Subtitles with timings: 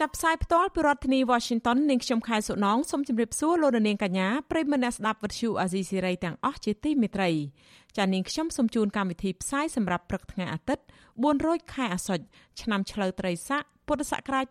[0.00, 7.30] ចាប់ផ្សាយផ្ទាល់ពីរដ្ឋធានី Washington នាងខ្ញុំខែសុណងសូមជម្រាបសួរលោកនាងកញ្ញាប្រិយមិត្តអ្នកស្ដាប់វិទ្យុអាស៊ីសេរីទាំងអស់ជាទីមេត្រី
[7.96, 12.24] ចា៎នាងខ្ញុំសូមជូនកម្មវិធីផ្សាយសម្រាប់ព្រឹកថ្ងៃអាទិត្យ4រោចខែអាសត់
[12.60, 14.44] ឆ្នាំឆ្លូវត្រីស័កពុទ្ធសករាជ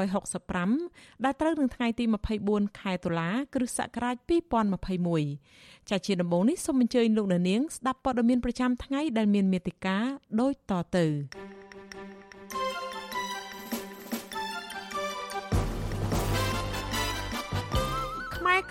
[0.00, 2.04] 2565ដែលត្រូវនឹងថ្ងៃទី
[2.42, 4.16] 24ខែតុលាគ្រិស្តសករាជ
[5.02, 9.96] 2021ចា៎ជាដំបូងនេះសូមអញ្ជើញលោកនាងស្ដាប់ព័ត៌មានប្រចាំថ្ងៃដែលមានមេត្តា
[10.40, 11.06] ដូចតទៅ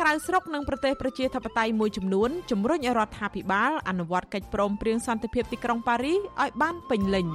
[0.02, 7.28] ក្រៅស្រុកនិងប្រទេសប្រជាធិបតេយ្យមួយចំនួនជំរុញឲ្យរដ្ឋាភិបាលអនុវត្តកិច្ចព្រមព្រៀងសន្តិភាពទីក្រុងប៉ារីសឲ្យបានពេញលេញ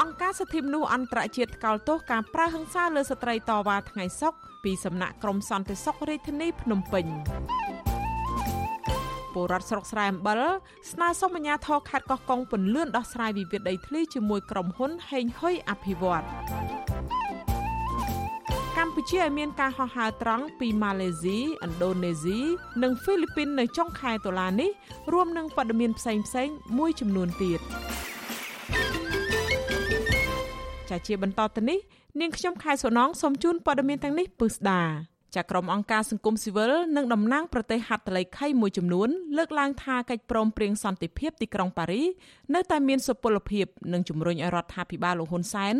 [0.00, 7.06] អង្គការសិទ្ធិមនុស្សអន្តរជាតិថ្កោលទោសការប្រើហិង្សាលើស្ត្រីតវ៉ាថ្ងៃសុក្រពីសំណាក់ក្រមសន្តិសុខរាជធានីភ្នំពេញ
[9.34, 10.40] ពលរដ្ឋស្រុកស្រែអំបិល
[10.92, 17.29] ស្នើសុំអាជ្ញាធរខេត្តកោះកុងពន្លឿនដោះស្រាយវិវាទដីធ្លីជាមួយក្រុមហ៊ុនហេងហ៊ុយអភិវឌ្ឍន៍
[18.80, 22.38] កម្ពុជាឲ្យមានការហោះហើរត្រង់ពីម៉ាឡេស៊ីឥណ្ឌូនេស៊ី
[22.82, 24.70] និងហ្វីលីពីននៅចុងខែតុលានេះ
[25.12, 27.60] រួមនឹងព័ត៌មានផ្សេងៗមួយចំនួនទៀត
[30.88, 31.78] ចាជាបន្តទៅនេះ
[32.20, 34.82] នាងខ្ញុំខែសុណងសូមជូនព័ត៌មានទាំងនេះពឹស្ដា
[35.36, 42.02] ចាក្រុមអង្គការសង្គមស៊ីវិលនិងតំណាងប្រទេសហត្ថលេខីមួយចំនួនលើកឡើងថាកិច្ចព្រមព្រៀងសន្តិភាពទីក្រុងប៉ារី
[42.54, 45.76] នៅតែមានសុពលភាពនិងជំរុញឲ្យរដ្ឋាភិបាលលោកហ៊ុនសែន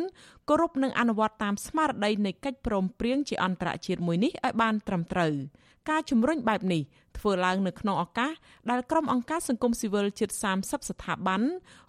[0.48, 5.34] គោរពនិងអនុវត្តតាមស្មារតីនៃកិច្ចព្រមព្រៀងជាអន្តរជាតិមួយនេះឲ្យបានត្រឹមត្រូវ
[5.88, 6.82] ការជំរុញបែបនេះ
[7.18, 8.32] ធ្វើឡើងនៅក្នុងឱកាស
[8.70, 10.30] ដែលក្រុមអង្គការសង្គមស៊ីវិលជិត
[10.60, 11.42] 30ស្ថាប័ន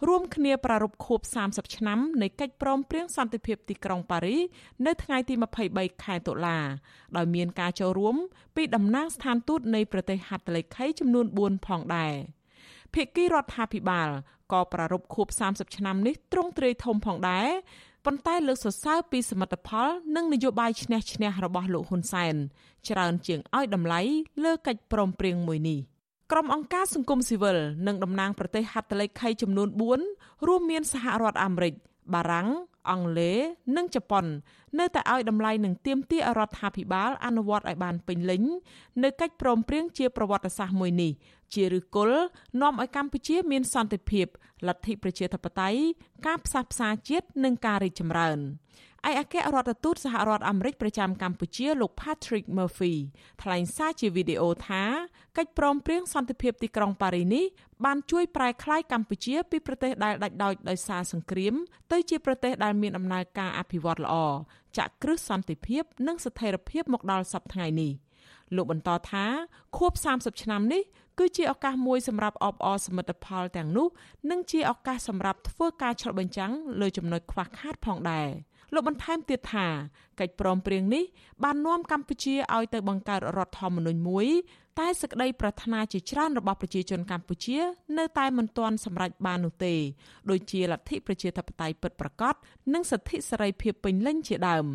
[0.08, 1.20] រួមគ្នាប្រារព្ធខួប
[1.50, 4.38] 30ឆ្នាំនៃកិច្ចព្រមព្រៀងសន្តិភាពទីក្រុងប៉ារី
[4.86, 5.34] នៅថ្ងៃទី
[5.70, 6.58] 23ខែតុលា
[7.18, 8.16] ដោយមានការចូលរួម
[8.56, 12.14] ពីតំណាងស្ថានទូតនៃប្រទេសហត្ថលេខីចំនួន4ផងដែរ
[12.94, 14.10] ភាគីរដ្ឋាភិបាល
[14.52, 17.48] ក៏ប្រារព្ធខួប30ឆ្នាំនេះទ្រង់ទ្រាយធំផងដែរ
[18.06, 22.36] ប៉ុន្តែលើកសរសើរពីសមិទ្ធផលនិងនយោបាយឈ្នះឈ្នះរបស់លោកហ៊ុនសែន
[22.90, 24.02] ច្រើនជាងឲ្យតម្លៃ
[24.44, 25.80] លើកិច្ចព្រមព្រៀងមួយនេះ
[26.32, 27.58] ក្រុមអង្គការសង្គមស៊ីវិល
[27.88, 29.70] និងតំណាងប្រទេសហត្ថលេខីចំនួន
[30.08, 31.74] 4រួមមានសហរដ្ឋអាមេរិក
[32.14, 32.50] បារាំង
[32.90, 33.38] អង់គ្លេស
[33.78, 34.26] និងជប៉ុន
[34.80, 38.44] នៅតែឲ្យតម្លៃនឹងទៀមទារដ្ឋាភិបាលអនុវត្តឲ្យបានពេញលេញ
[39.04, 41.12] នៅកិច្ចព្រមព្រៀងជាប្រវត្តិសាស្ត្រមួយនេះ
[41.56, 42.22] ជាឫសគល់
[42.62, 44.28] នាំឲ្យកម្ពុជាមានសន្តិភាព
[44.68, 45.82] លទ្ធិប្រជាធិបតេយ្យ
[46.26, 48.40] ការផ្សះផ្សាជាតិនិងការរីកចម្រើន
[49.10, 52.94] ឯកអគ្គរដ្ឋទូតសហរដ្ឋអាមេរិកប្រចាំកម្ពុជាលោក Patrick Murphy
[53.42, 54.84] ថ្លែងសារជាវីដេអូថា
[55.38, 57.46] កិច្ចព្រមព្រៀងសន្តិភាពទីក្រុងប៉ារីនេះ
[57.86, 61.54] បានជួយប្រែក្លាយកម្ពុជាពីប្រទេសដែលដាច់ដោចដោយសារសង្គ្រាម
[61.92, 64.16] ទៅជាប្រទេសដែលមានដំណើរការអភិវឌ្ឍល្អ
[64.78, 67.92] ចាក់គ្រឹះសន្តិភាព និងស្ថិរភាពមកដល់សប្តាហ៍នេះ
[68.56, 69.26] លោកបន្តថា
[69.78, 70.82] ខួប30ឆ្នាំនេះ
[71.24, 73.88] គឺជាឱកាសមួយសម្រាប់អបអរសមិទ្ធផលទាំងនោះ
[74.32, 76.52] និងជាឱកាសសម្រាប់ធ្វើការឆ្លុះបញ្ចាំង
[76.82, 78.28] លើចំណុចខ្វះខាតផងដែរ
[78.74, 79.68] លោកបន្ថែមទៀតថា
[80.20, 81.04] កិច្ចព្រមព្រៀងនេះ
[81.44, 84.28] បាននាំកម្ពុជាឲ្យទៅបង្កើតរដ្ឋធម្មនុញ្ញមួយ
[84.80, 87.58] តែសេចក្តីប្រាថ្នាជាច្រើនរបស់ប្រជាជនកម្ពុជា
[87.98, 89.74] នៅតែមិនទាន់សម្រេចបាននោះទេ
[90.30, 92.34] ដូចជាលទ្ធិប្រជាធិបតេយ្យពិតប្រាកដ
[92.74, 94.66] និងសិទ្ធិសេរីភាពពេញលេញជាដើម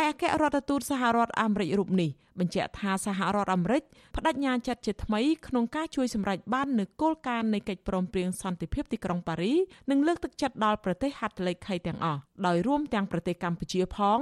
[0.00, 3.82] ឯអគ្គរដ្ឋទូតសហរដ្ឋអាមេរិករូបនេះបញ្ជាក់ថាសហរដ្ឋអាមេរិក
[4.16, 9.52] បដិញ្ញាចិត្តជាថ្មីក្នុងការជួយសម្រេចបាននូវគោលការណ៍នៃកិច្ចព្រមព្រៀងសន្តិភាពទីក្រុងប៉ារី
[9.90, 14.18] និងលើកទឹកចិត្តដល់ប្រទេសហត្ថលេខីទាំងអស់ដោយរួមទាំងប្រទេសកម្ពុជាផង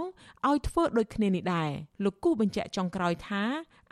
[0.48, 1.70] ឲ្យធ្វើដូចគ្នានេះដែរ
[2.04, 3.42] លោកគូបញ្ជាក់ចុងក្រោយថា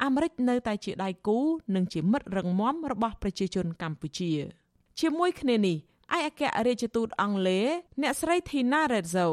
[0.05, 1.39] អាមេរិកនៅតែជាដៃគូ
[1.75, 4.33] និងជាមិត្តរឹងមាំរបស់ប្រជាជនកម្ពុជា
[5.01, 5.79] ជាមួយគ្នានេះ
[6.17, 7.67] ឯកអគ្គរដ្ឋទូតអង់គ្លេស
[8.03, 9.29] អ្នកស្រី Tina Rezzo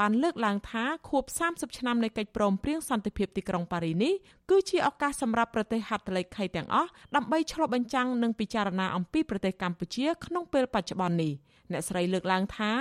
[0.00, 4.12] បានលើកឡើងថាខួប30ឆ្នាំនៃកិច្ចព្រមព្រៀងសន្តិភាពទីក្រុងប៉ារីនេះ
[4.50, 11.32] គឺជាឱកាសសម្រាប់ប្រទេសហត្ថលេខីទាំងអស់ដើម្បីឆ្លុះបញ្ចាំងនិងពិចារណាអំពីប្រទេសកម្ពុជាក្នុងពេលបច្ចុប្បន្ននេះ
[11.72, 12.72] អ្នកស្រីលើកឡើងថា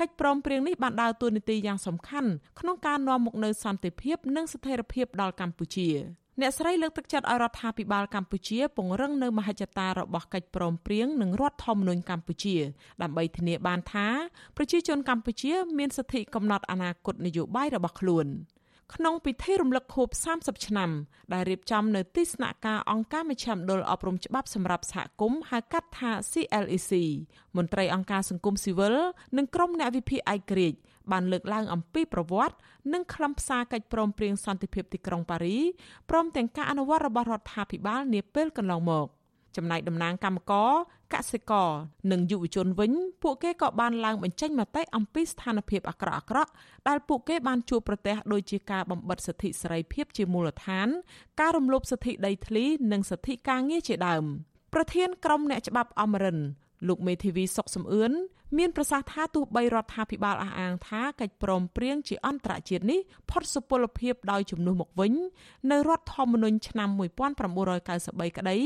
[0.00, 5.90] កិច្ចព្រមព្រៀងនេះបានដើរតួនាទីយ៉ាងសំខាន់ក្នុងការនាំមកនូវសន្តិភាព និងស្ថិរភាពដល់កម្ពុជា។
[6.40, 12.56] អ្នកស្រីលើកទឹកចិត្តឲ្យរដ្ឋាភិបាលកម្ពុជាពង្រឹងនៅមហិច្ឆតារបស់កិច្ចព្រមព្រៀងនិងរដ្ឋធម្មនុញ្ញកម្ពុជា
[13.02, 14.08] ដើម្បីធានាបានថា
[14.56, 18.26] ប្រជាជនកម្ពុជា មានសិទ្ធិកំណត់អនាគតនយោបាយរបស់ខ្លួន
[18.94, 20.08] ក្នុងពិធីរំលឹកខួប
[20.38, 20.90] 30ឆ្នាំ
[21.32, 26.92] ដែលរៀបចំនៅទីស្នាក់ការអង្គការមជ្ឈមណ្ឌលអប់រំច្បាប់សម្រាប់សហគមន៍ហៅកាត់ថា CLEC
[27.56, 28.96] មន្ត្រីអង្គការសង្គមស៊ីវិល
[29.36, 30.78] និងក្រុមអ្នកវិភាគឯករាជ្យ
[31.12, 32.56] បានលើកឡើងអំពីប្រវត្តិ
[32.92, 35.58] និងខ្លឹមសារកិច្ចព្រមព្រៀងសន្តិភាពទីក្រុងប៉ារី
[36.10, 39.08] ព្រមទាំងការអនុវត្តរបស់រដ្ឋាភិបាលនាពេលកន្លងមក។
[39.56, 40.70] ចំណែកតំណាងកម្មករ
[41.14, 41.70] កសិករ
[42.12, 42.92] និងយុវជនវិញ
[43.22, 46.50] ពួកគេក៏បានឡើងបញ្ចេញមតិអំពីស្ថានភាពអាក្រក់អាក្រក់
[46.88, 50.88] ដែលពួកគេបានជួបប្រទះដូចជាការបំបិទសិទ្ធិសេរីភាពជាមូលដ្ឋាន
[51.40, 54.24] ការរំលោភសិទ្ធិដីធ្លី និងសិទ្ធិការងារជាដើម
[54.74, 56.38] ប្រធានក្រុមអ្នកច្បាប់អមរិន
[56.88, 58.12] លោកមេធាវីសុកសំអឿន
[58.58, 63.00] មានប្រសាសន៍ថាទោះបីរដ្ឋាភិបាលអះអាងថាកិច្ចព្រមព្រៀងជាអន្តរជាតិនេះ
[63.30, 65.12] ផុតសុពលភាពដោយជំនួសមកវិញ
[65.70, 66.88] នៅរដ្ឋធម្មនុញ្ញឆ្នាំ
[67.68, 68.56] 1993ក្តី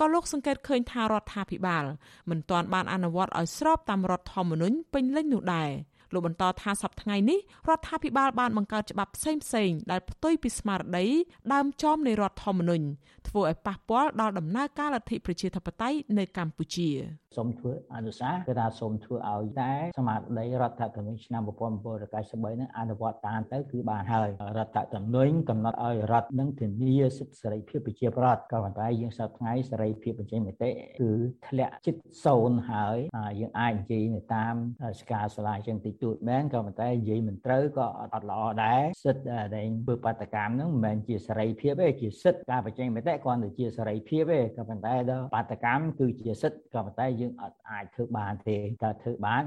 [0.00, 1.84] ក៏លោកសង្កេតឃើញថារដ្ឋាភិបាល
[2.30, 5.70] មិនទាន់បានអនុវត្តឲ្យស្របតាមរដ្ឋធម្មនុញ្ញពេញលេញនោះដែរ។
[6.14, 7.38] លោកបន្តថាសប្តាហ៍ថ្ងៃនេះ
[7.68, 11.06] រដ្ឋាភិបាលបានបង្កើតច្បាប់ផ្សេងផ្សេងដែលផ្ទុយពីស្មារតី
[11.52, 12.86] ដើមចំនៃរដ្ឋធម្មនុញ្ញ
[13.28, 16.88] ធ្វើឲ្យប៉ះពាល់ដល់ដំណើរការលទ្ធិប្រជាធិបតេយ្យនៅកម្ពុជា
[17.36, 24.28] សូមធ្វើអនុសាសន៍គឺថាសូមធ្វើឲ្យតែស្មារតីរដ្ឋធម្មនុញ្ញឆ្នាំ1993នឹងអនុវត្តតាមទៅគឺបានហើយ
[24.58, 30.70] រដ្ឋធម្មនុញ្ញកំណត់ឲ្យរដ្ឋនឹងធានាសិទ្ធិសេរីភាពប្រជាប្រដ្ឋក៏ប៉ុន្តែយើងសប្តាហ៍ថ្ងៃសេរីភាពបញ្ចេញមតិ
[31.00, 31.10] គឺ
[31.48, 32.96] ធ្លាក់ចិត្តសូន្យហើយ
[33.40, 34.54] យើងអាចនិយាយនៅតាម
[35.00, 39.24] ស្កាសាលាចឹងតិចតួចមែនក៏ប៉ុន្តែនិយាយមិនត្រូវក៏អត់ល្អដែរសិទ្ធិ
[39.56, 49.42] ដែលធ្វើបាតកម្មហ្នឹងមិនមែនជាសេរីភាពទេជាសិទ្ធិការបញ្ចេញមតិគ្រាន់តែជាសេរីភាពទេក៏ប៉ុន្តែដល់បាតកម្មគឺជាសិទ្ធិក៏ប៉ុន្តែយើងអត់អាចធ្វើបានទេតែធ្វើបាន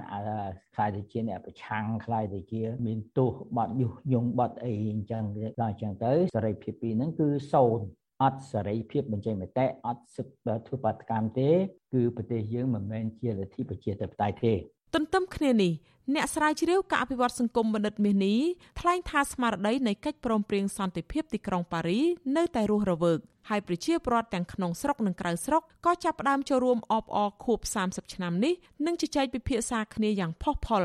[0.75, 5.23] ខ្លាយទៅជាអ្នកប្រឆាំងខ្លាយទៅជាមានទោសបត់យុះយងបត់អីអញ្ចឹង
[5.61, 7.87] ដល់អញ្ចឹងទៅសេរីភាពពីរហ្នឹងគឺសូន្យ
[8.23, 11.49] អត់សេរីភាពបញ្ចេញមតិអត់សិទ្ធិធ្វើបាតកម្មទេ
[11.93, 14.53] គឺប្រទេសយើងមិនមែនជាលទ្ធិប្រជាធិបតេយ្យទេ
[14.95, 15.71] ទន្ទឹមគ្នានេះ
[16.15, 18.39] អ្នកស្រាវជ្រាវការអភិវឌ្ឍសង្គមបណ្ឌិតមាសនេះ
[18.79, 21.99] ថ្លែងថាស្មារតីនៃកិច្ចព្រមព្រៀងសន្តិភាពទីក្រុងប៉ារី
[22.37, 23.19] នៅតែរស់រវើក
[23.49, 28.53] ហើយប្រជាពលរដ្ឋទាំងក្នុងស្រុកនិងក្រៅស្រុកក៏ចាប់ផ្ដើមចូលរួមអបអរខួប30ឆ្នាំនេះ
[28.85, 30.83] និងជជែកពិភាក្សាគ្នាយ៉ាងផុសផុល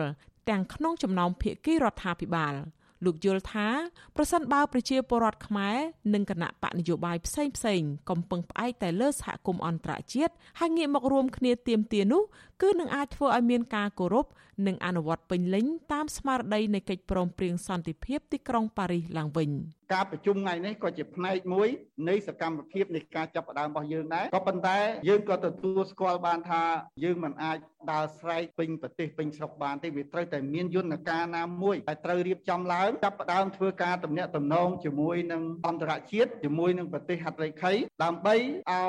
[0.51, 2.55] ទាំងក្នុងចំណោមភាគីរដ្ឋាភិបាល។
[3.05, 3.69] លោកយល់ថា
[4.17, 5.77] ប្រសិនបើប្រជាពលរដ្ឋខ្មែរ
[6.15, 12.23] និងគណៈបកនយោបាយផ្សេងផ្សេងកំពុងផ្អែកតែលើសហគមន៍អន្តរជាតិហើយងាកមករួមគ្នាទៀមទានោះ
[12.63, 14.27] គឺនឹងអាចធ្វើឲ្យមានការគោរព
[14.67, 19.51] និងអនុវត្តពេញលេញតាមស្មារតីនៃកិច្ចព្រមព្រៀងសន្តិភាពទីក្រុងប៉ារីសឡើងវិញ
[19.93, 21.69] ការប្រជុំថ្ងៃនេះក៏ជាផ្នែកមួយ
[22.09, 26.63] នៃសកម្មភាពនៃការចាប់ផ្ដើមរបស់យើងដែរក៏ប៉ុន្តែយើងក៏ទទួលស្គាល់បានថា
[27.05, 27.59] យើងមិនអាច
[27.93, 37.73] ដើរស្រែកពេញប្រទេសពេញស្រុកបានទេវាត្រូវតែមានយន្តការណាមួយដែលត្រូវរៀបចំឡើងចាប់ផ្ដើមធ្វើការទំនាក់ទំនងជាមួយនឹងអន្តរជាតិជាមួយនឹងប្រទេសហត្ថលេខី
[38.05, 38.43] ដើម្បីឲ្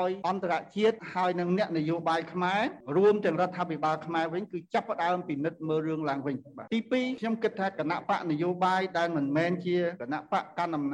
[0.08, 2.62] យអន្តរជាតិហើយនឹងអ្នកនយោបាយខ្មែរ
[2.96, 10.84] រួមទាំងរដ្ឋាភិបាលខ្មែរវិញគឺចាប់ផ្ដើមពិនិត្យមើលរឿងឡើងវិញបាទទី2ខ្ញុំគិតថាគណៈបកនយោបាយដែលមិនមែនជាគណៈបកកណ្ដាលអំ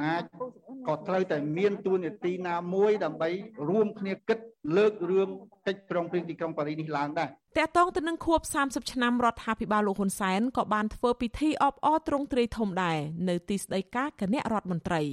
[0.87, 3.29] ក៏ត្រូវតែមានទួនាទីណាមួយដើម្បី
[3.69, 4.39] រួមគ្នាគិត
[4.77, 5.29] លើករឿង
[5.67, 12.97] កិច្ចព្រមព្រៀងទីក្រុងប៉ារីនេះឡើងដែរតកតងទៅនឹងខួប30ឆ្នាំរដ្ឋាភិបាលលោកហ៊ុនសែនក៏បានធ្វើពិធីអបអរទ្រង់ទ្រាយធំដែរ
[13.29, 15.03] នៅទីស្តីការគណៈរដ្ឋមន្ត្រី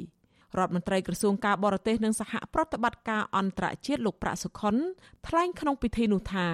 [0.58, 4.75] រដ្ឋមន្ត្រីក្រសួងការបរទេសនិងសហប្រតិបត្តិការអន្តរជាតិលោកប្រាក់សុខុន
[5.26, 6.46] ថ្លែងក្នុងពិធីនោះថា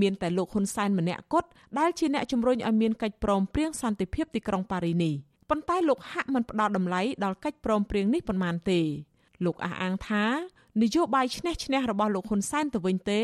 [0.00, 1.48] មានតែលោកហ៊ុនសែនម្នាក់គត់
[1.78, 5.14] ដែលជាអ្នកជំរុញឲ្យមានកិច្ចព្រមព្រៀងសន្តិភាពទីក្រុងប៉ារីនេះ
[5.54, 8.80] ប៉ុន្តែលោកហាក់មិនផ្ដល់តម្លៃដល់កិច្ចព្រមព្រៀងនេះប៉ុន្មានទេ
[9.44, 10.24] លោកអះអាងថា
[10.82, 13.22] នយោបាយឈ្នះឈ្នះរបស់លោកហ៊ុនសែនទៅវិញទេ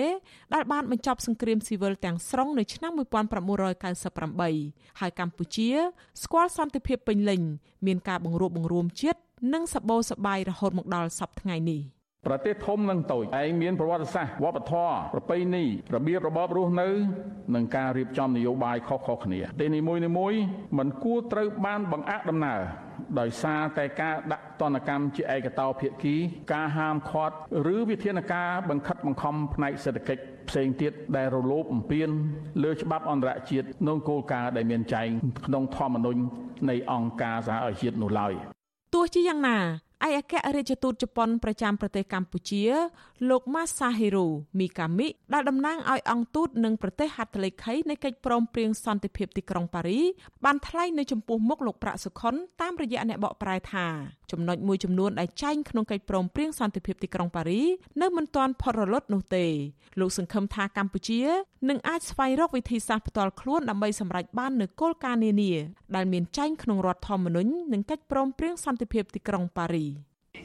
[0.55, 5.71] ដែលបានបញ្ចប់សង្គ្រាមស៊ីវិលទាំងស្រុងនៅឆ្នាំ1998ហើយកម្ពុជា
[6.23, 7.43] ស្គាល់សន្តិភាពពេញលេញ
[7.87, 9.21] មានការបង្រួបបង្រួមជាតិ
[9.53, 11.83] និងសបោសបាយរហូតមកដល់សប្តាហ៍ថ្ងៃនេះ
[12.27, 16.89] ប្រទេសធំនិងតូចឯងមានប្រវត្តិសាស្ត្រវប្បធម៌ប្រពៃណីរបៀបរបបរស់នៅ
[17.55, 20.01] និងការរៀបចំនយោបាយខុសៗគ្នាទីនីមួយៗ
[20.79, 22.61] មិនគួរត្រូវបានបង្អាក់ដំណើរ
[23.21, 26.17] ដោយសារតែការដាក់ទណ្ឌកម្មជាឯកតោភាគី
[26.53, 27.37] ការហាមឃាត់
[27.75, 32.09] ឬវិធានការបង្ខិតបង្ខំផ្នែកសេដ្ឋកិច្ចផ្សេងទៀតដែលរលោភបំពាន
[32.65, 35.09] លើច្បាប់អន្តរជាតិនិងគោលការណ៍ដែលមានចែង
[35.47, 36.21] ក្នុងធម្មនុញ្ញ
[36.71, 38.33] នៃអង្គការសហប្រជាជាតិនោះឡើយ
[38.95, 39.59] ទោះជាយ៉ាងណា
[40.07, 42.63] ឯកអគ្គរដ្ឋទូតជប៉ុនប្រចាំប្រទេសកម្ពុជា
[43.27, 44.27] លោក Masahiro
[44.59, 50.01] Mikami ដែលតំណាងឲ្យអង្គទូតនិងប្រទេសហត្ថលេខីនៃកិច្ចព្រមព្រៀងសន្តិភាពទីក្រុងប៉ារី
[50.45, 53.87] បានថ្លែងនៅចំពោះមុខលោកប្រាក់សុខុនតាមរយៈអ្នកបកប្រែថា
[54.33, 57.63] ចំណុចមួយចំនួនដែលចែងក្នុងកិច្ចព្រមព្រៀងសន្តិភាពទីក្រុងប៉ារី
[58.03, 59.47] នៅមិនទាន់ផុតរលត់នោះទេ
[60.01, 61.21] លោកសង្ឃឹមថាកម្ពុជា
[61.69, 65.53] នឹងអាចស្វែងរកវិធីសាស្ត្រផ្ទាល់ខ្លួនដើម្បីសម្រេចបាននូវគោលការណ៍នានា
[65.97, 69.87] ដែលមានចែងក្នុងរដ្ឋធម្មនុញ្ញនិងកិច្ចព្រមព្រៀងសន្តិភាពទីក្រុងប៉ារី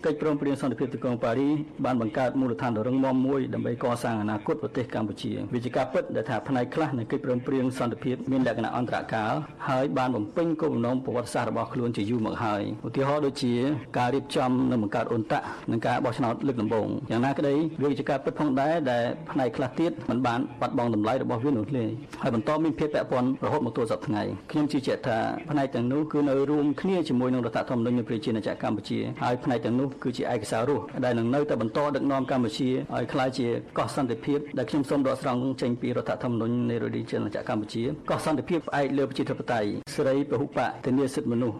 [0.05, 1.49] កិច្ចព្រមព្រៀងសន្តិភាពទីក្រុងប៉ារី
[1.85, 9.33] បានបង្កើតមូលដ្ឋានដ៏រឹងមាំមួយដើម្បីកសាងអនាគតប្រទេសកម្ពុជាវាជាការពិតដែលថាផ្នែកខ្លះនៃកិច្ចព្រមព្រៀងសន្តិភាពមានលក្ខណៈអន្តរកាល
[9.69, 13.53] ហើយបានបំពេញគោលបំណងប្រវត្តិសាស្ត្ររបស់ខ្លួនជាយូរមកហើយឧទាហរណ៍ដូចជា
[13.97, 21.85] ការរៀបចំនិងបង្កើតអ៊ុនតាក់និងការបោះឆ្នោតលើកដំបូងយ៉ាងណាក្តីវាជាការពិតផងដែរដែលផ្នែកខ្លះទៀតមិនបានបាត់បង់តម្លៃរបស់វានោះទេ
[22.21, 25.17] ហើយបន្តមានភាពពាក់ព័ន្ធរហូតមកទល់សប្តាហ៍ថ្ងៃខ្ញុំជឿជាក់ថា
[25.49, 33.47] ផ្នែកទាំងនោះគឺនៅរួមគ្នាជាមួយនឹងរដ្ឋធម្មនុញ្ញនៃប្រជាណាចក្រកម្ពុជាហើយផ្នែកទាំងនោះគឺជាឯកសាររស់ដែលនឹងនៅតែបន្តដឹកនាំកម្ពុជាឲ្យក្លាយជា
[33.77, 41.57] កោះសន្តិភាពដែលខ្ញុំសូមដកស្រង់ចេញពីរដ្ឋធម្មនុញ្ញនៃប្រជាណាចក្រកម្ពុជាកោះសន្តិភាពផ្អែកលើប្រជាធិបតេយ្យសេរីពហុបកធានាសិទ្ធិមនុស្ស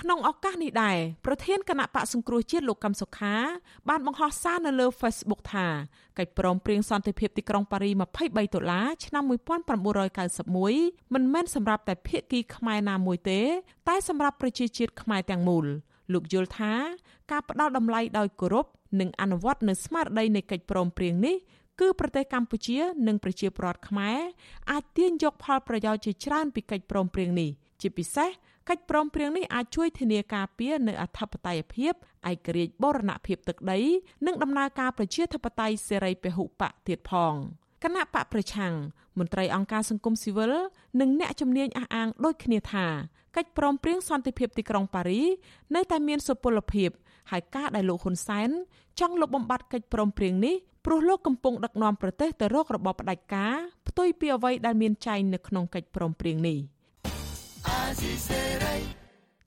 [0.00, 3.34] ក្នុងឱកាសនេះដែរប្រធានគណៈបកសង្គ្រោះជាតិលោកកឹមសុខា
[3.88, 5.66] បានបង្ហោះសារនៅលើ Facebook ថា
[6.18, 7.90] កិច្ចព្រមព្រៀងសន្តិភាពទីក្រុងប៉ារី
[8.22, 13.40] 23ដុល្លារឆ្នាំ1991មិនមែនសម្រាប់តែភាគីខ្មែរណាមួយទេ
[13.88, 15.66] តែសម្រាប់ប្រជាជាតិខ្មែរទាំងមូល
[16.12, 16.72] លោកយល់ថា
[17.30, 18.66] ការផ្ដល់តម្លៃដោយគោរព
[19.00, 21.36] និងអនុវត្តនៅស្មារតីនៃកិច្ចព្រមព្រៀងនេះ
[21.80, 24.18] គឺប្រទេសកម្ពុជានិងប្រជាពលរដ្ឋខ្មែរ
[24.70, 28.30] អាចទាញយកផលប្រយោជន៍ជាច្រើនពីកិច្ចព្រមព្រៀងនេះជាពិសេស
[28.68, 31.92] កិច្ចព្រមព្រៀងនេះអាចជួយធានាការពារនៅអធិបតេយ្យភាព
[32.30, 33.80] ឯករាជ្យបូរណភាពទឹកដី
[34.26, 37.34] និងដំណើរការប្រជាធិបតេយ្យសេរីពហុបកទៀតផង
[37.82, 38.74] គណៈបកប្រឆាំង
[39.18, 40.52] មន្ត្រីអង្គការសង្គមស៊ីវិល
[41.00, 42.86] និងអ្នកជំនាញអះអាងដូចគ្នាថា
[43.36, 45.22] កិច្ចព្រមព្រៀងសន្តិភាពទីក្រុងប៉ារី
[45.74, 46.90] នៅតែមានសុពលភាព
[47.30, 48.50] ហើយការដែលលោកហ៊ុនសែន
[49.00, 50.54] ចង់លុបបំបាត់កិច្ចព្រមព្រៀងនេះ
[50.86, 53.54] ព្រោះលោកកំពុងដឹកនាំប្រទេសទៅរករបបផ្ដាច់ការ
[53.88, 56.58] ផ្ទុយពីអ្វីដែលមានចែងនៅក្នុងកិច្ចព្រមព្រៀងនេះ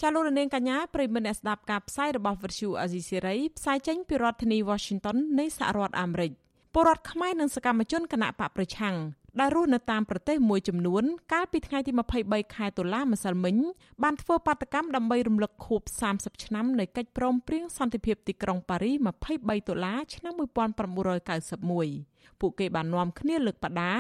[0.02, 6.32] ចាលោករនាងកញ្ញាប្រិមមអ្នកស្ដាប់ការផ្សាយរបស់វិទ្យុអាស៊ីសេរីផ្សាយចេញពីរដ្ឋធានី Washington នៃសហរដ្ឋអាមេរិក
[6.74, 8.96] ពលរដ្ឋខ្មែរនិងសកម្មជនគណៈបកប្រឆាំង
[9.40, 11.04] ដែលរស់នៅតាមប្រទេសមួយចំនួន
[11.34, 11.92] កាលពីថ្ងៃទី
[12.24, 13.56] 23ខែតុលាម្សិលមិញ
[14.04, 15.82] បានធ្វើបាតកម្មដើម្បីរំលឹកខួប
[16.14, 18.92] 30ឆ្នាំនៃកិច្ចព្រមព្រៀងសន្តិភាពទីក្រុងប៉ារី
[19.32, 23.94] 23តុលាឆ្នាំ1991ពួកគេបាននាំគ្នាលើកបដា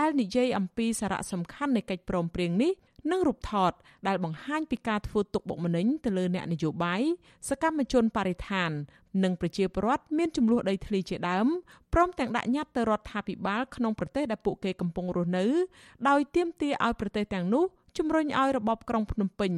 [0.00, 2.72] ដែលនិយាយអំពីសារៈសំខាន់នៃកិច្ចព្រមព្រៀងនេះ
[3.10, 3.72] និងរូបថត
[4.08, 7.02] ដែលបង្ហាញពីការធ្វើទុកបុកម្នេញទៅលើអ្នកនយោបាយ
[7.48, 8.70] សកម្មជនបរិស្ថាន
[9.24, 11.46] និងប្រជាពលរដ្ឋមានចំនួនដីធ្លីជាដើម
[11.92, 15.44] ព្រមទាំងដាក់ញត្តិទៅរដ្ឋាភិបាលក្នុងប្រទេសដែលពួកគេកំពុងរស់នៅ
[16.08, 17.64] ដោយទាមទារឲ្យប្រទេសទាំងនោះ
[17.98, 19.52] ជំរុញឲ្យរបបក្រុងភ្នំពេញ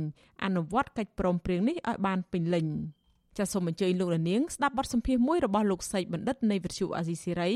[0.44, 2.66] អនុវត្តកិច្ចព្រមព្រៀងនេះឲ្យបានពេញលេញ
[3.38, 7.50] ចាសសូមអញ្ជើញលោករនាងស្ដាប់បទសម្ភាសន៍មួយរបស់លោកសីបណ្ឌិតនៃវិទ្យុអាស៊ីសេរី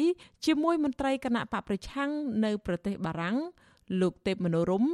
[0.44, 2.10] ជាមួយមន្ត្រីគណៈបកប្រឆាំង
[2.44, 3.36] នៅប្រទេសបារាំង
[4.00, 4.84] លោកទេពមនោរម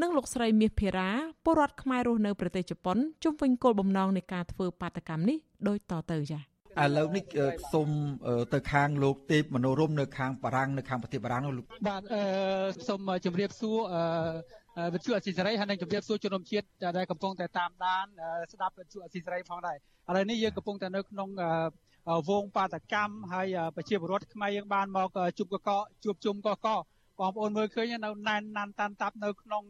[0.00, 1.10] និងលោកស្រីមាសភារា
[1.44, 5.36] ពលរដ្ឋខ្មែររស់នៅប្រទេសជប៉ុនជុំវិញគោលបំណងនៃការធ្វើបាតកម្មនេះ
[5.68, 6.42] ដូចតទៅចា៎
[6.84, 7.24] ឥឡូវនេះ
[7.72, 7.88] សូម
[8.54, 12.22] ទៅខាងលោកទេពមនោរមនៅខាងបារាំងនៅខាងប្រទេសបារាំងនោះលោកបាទអឺ
[12.88, 18.06] សូមជម្រាបសួរអឺវិទ្យុអសីសេរីហើយនឹងជម្រាបសួរជនរួមជាតិដែលកំពុងតែតាមដាន
[18.52, 19.78] ស្ដាប់វិទ្យុអសីសេរីផងដែរឥ
[20.16, 21.28] ឡូវនេះយើងកំពុងតែនៅក្នុង
[22.28, 23.46] វងបាតកម្មហើយ
[23.76, 25.08] ប្រជាពលរដ្ឋខ្មែរយើងបានមក
[25.38, 25.70] ជួបកក
[26.04, 26.68] ជួបជុំកក
[27.20, 29.62] បងប្អូនមើលឃើញនៅណែនណាន់តាន់តាប់នៅក្នុង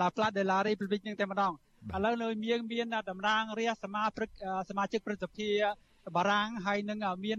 [0.00, 1.52] La Plaza de la République នឹងតែម្ដង
[1.94, 4.30] ឥឡូវនៅមានមានតំណាងរាស្ត្រសមាព្រឹក
[4.68, 5.48] សមាជិកព្រឹទ្ធសភា
[6.16, 7.38] បារាំងហើយនឹងមាន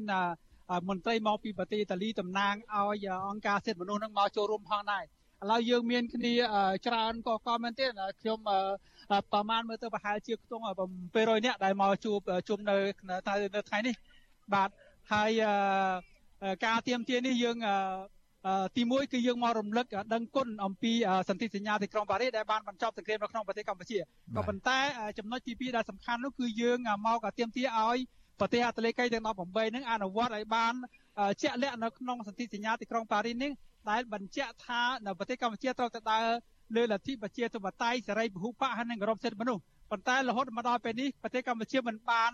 [0.90, 6.34] មន្ត្រីមកពីប្រទេសឥតាលីតំណាងឲ្យអង្គការសិទ្ធិមនុស្សនឹងមកចូលរួមផងដែរឥឡូវយើងមានគ្នា
[6.88, 7.86] ច្រើនក៏ក៏មែនទេ
[8.22, 10.64] ខ្ញុំប្រហែលមើលទៅប្រហែលជាខ្ទង់
[11.06, 12.78] 700នាក់ដែលមកជួបជុំនៅ
[13.10, 13.96] នៅថ្ងៃនេះ
[14.54, 14.70] បាទ
[15.14, 15.32] ហើយ
[16.66, 17.58] ការទៀមទានេះយើង
[18.78, 20.92] ទីមួយគឺយើងមករំលឹកដឹងគុណអំពី
[21.30, 24.00] សន្ធិសញ្ញាទីក្រុងប៉ារីសដែលបានបញ្ចប់សង្គ្រាមនៅក្នុងប្រទេសកម្ពុជា
[24.36, 24.80] ក៏ប៉ុន្តែ
[25.18, 27.98] ចំណុចទី2ដែលសំខាន់នោះគឺយើងមកទៀមទាឲ្យ
[28.40, 30.74] ប្រទេសអតលេកីទាំង18នឹងអនុវត្តឲ្យបាន
[31.42, 33.52] ជាក់លាក់នៅក្នុងសន្ធិសញ្ញាទីក្រុងប៉ារីសនេះ
[33.90, 36.26] ដែលបញ្ជាក់ថានៅប្រទេសកម្ពុជាត្រូវតែដើរ
[36.76, 39.62] លើលទ្ធិប្រជាធិបតេយ្យសេរីពហុបកហើយនិងគោរពសិទ្ធិមនុស្ស
[39.92, 42.32] ប៉ុន្តែរហូតមកដល់ពេលនេះប្រទេសកម្ពុជាមិនបាន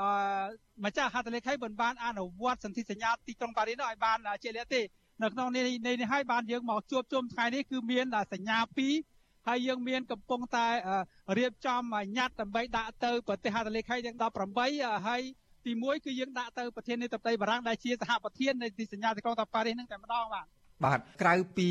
[0.00, 4.80] អឺម្ចាស់ហត្ថលេខីមិនបានអនុវត្តសន្ធិសញ្ញាទីក្រុងប៉ារីសនោះឲ្យបានជាក់លាក់ទេ
[5.22, 8.58] នៅក្នុងនេះនេះហើយបានយើងមកជួបជុំថ្ងៃនេះគឺមានសញ្ញា
[9.02, 10.66] 2ហើយយើងមានកំពុងតែ
[11.38, 11.80] រៀបចំ
[12.18, 14.16] ញត្តិដើម្បីដាក់ទៅប្រទេសហត្ថលេខីទាំង
[14.60, 15.22] 18ហើយ
[15.66, 20.46] ទី1គឺយើងដាក់ទៅប្រធានាធិបតីបារាំងដែលជាសហប្រធាននៃទីសញ្ញាទីក្រុងតាប៉ារីសនឹងតែម្ដងបាទ
[20.84, 21.68] បាទក្រៅពី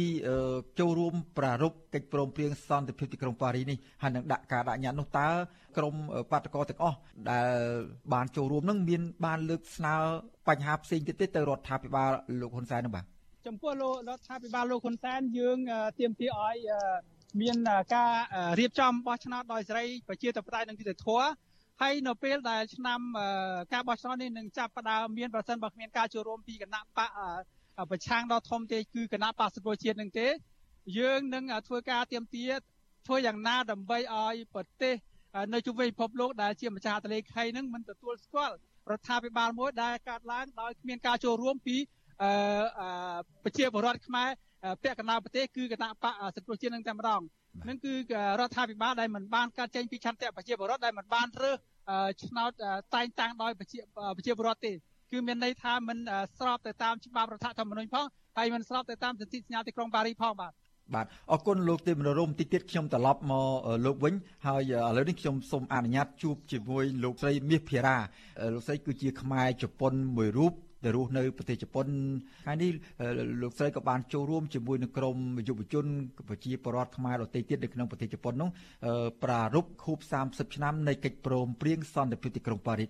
[0.79, 5.27] ចូលរួមប្រារព្ធកិច្ចព្រមព្រៀងសន្តិភាពទីក្រុងប៉ារីនេះហើយនឹងដាក់ការដាក់ញត្តិនោះតើ
[5.77, 5.95] ក្រម
[6.31, 6.97] បាតកោទាំងអស់
[7.31, 7.49] ដែល
[8.13, 9.95] បានចូលរួមនឹងមានបានលើកស្នើ
[10.47, 12.09] បញ្ហាផ្សេងទៀតទេទៅរដ្ឋាភិបាល
[12.41, 13.05] លោកហ៊ុនសែននោះបាទ
[13.47, 15.57] ចំពោះលោករដ្ឋាភិបាលលោកហ៊ុនសែនយើង
[15.99, 16.57] ទាមទារឲ្យ
[17.41, 17.57] មាន
[17.95, 18.11] ការ
[18.59, 21.27] រៀបចំបោះឆ្នោតដោយសេរីប្រជាធិបតេយ្យនិងយុត្តិធម៌
[21.81, 22.99] ហើយនៅពេលដែលឆ្នាំ
[23.73, 27.09] ការបោះឆ្នោតនេះនឹងចាប់ផ្ដើមមានប្រសិនបើគ្មានការចូលរួមពីគណៈបក
[27.91, 30.27] ប្រឆាំងដ៏ធំទេគឺគណៈបកសង្គ្រោះជាតិនឹងទេ
[30.97, 32.45] យើងនឹងធ្វើការទៀមទា
[33.07, 34.95] ធ្វើយ៉ាងណាដើម្បីឲ្យប្រទេស
[35.53, 38.55] នៅជុំវិញពិភពលោកដែលជាម្ចាស់អតលេខីនឹងមិនទទួលស្គាល់
[38.91, 41.77] រដ្ឋាភិបាលមួយដែលកាត់ឡើងដោយគ្មានការចូលរួមពី
[42.23, 42.29] អឺ
[43.43, 44.29] ប្រជាពលរដ្ឋខ្មែរ
[44.83, 47.21] ពាក់កណ្ដាលប្រទេសគឺគណៈបកសង្គ្រោះជាតិនឹងតែម្ដង
[47.69, 47.93] នឹងគឺ
[48.39, 51.57] រដ្ឋាភិបាលដែលមិនបានកាត់ចែងពីឆន្ទៈប្រជាពលរដ្ឋដែលមិនបានរើស
[52.23, 52.51] ឆ្នោត
[52.95, 53.79] តែងតាំងដោយប្រជា
[54.17, 54.73] ប្រជាពលរដ្ឋទេ
[55.11, 55.97] គឺមានន័យថាមិន
[56.39, 58.05] ស្របទៅតាមច្បាប់រដ្ឋធម្មនុញ្ញផង
[58.37, 60.53] ហើយមិនស្របទៅតាមសន្ធិសញ្ញាទីក្រុងប៉ារីផងបាទ
[60.93, 63.45] បាទអរគុណលោកទេមនរមតិចទៀតខ្ញុំត្រឡប់មក
[63.85, 64.13] លោកវិញ
[64.47, 67.97] ហើយឥឡូវនេះខ្ញុំសូមអនុញ្ញាតជួបជាមួយលោកស្រីមាសភារា
[68.53, 70.53] លោកស្រីគឺជាខ្មែរជប៉ុនមួយរូប
[70.83, 71.87] ដែលរស់នៅប្រទេសជប៉ុន
[72.47, 72.71] ហើយនេះ
[73.41, 75.85] លោកស្រីក៏បានចូលរួមជាមួយនឹងក្រុមយុវជន
[76.29, 78.49] ប្រជាពលរដ្ឋខ្មែរដទៃទៀតនៅក្នុងប្រទេសជប៉ុននោះ
[79.23, 82.89] ប្រារព្ធខួប30ឆ្នាំនៃកិច្ចព្រមព្រៀងសន្តិភាពទីក្រុងប៉ារីស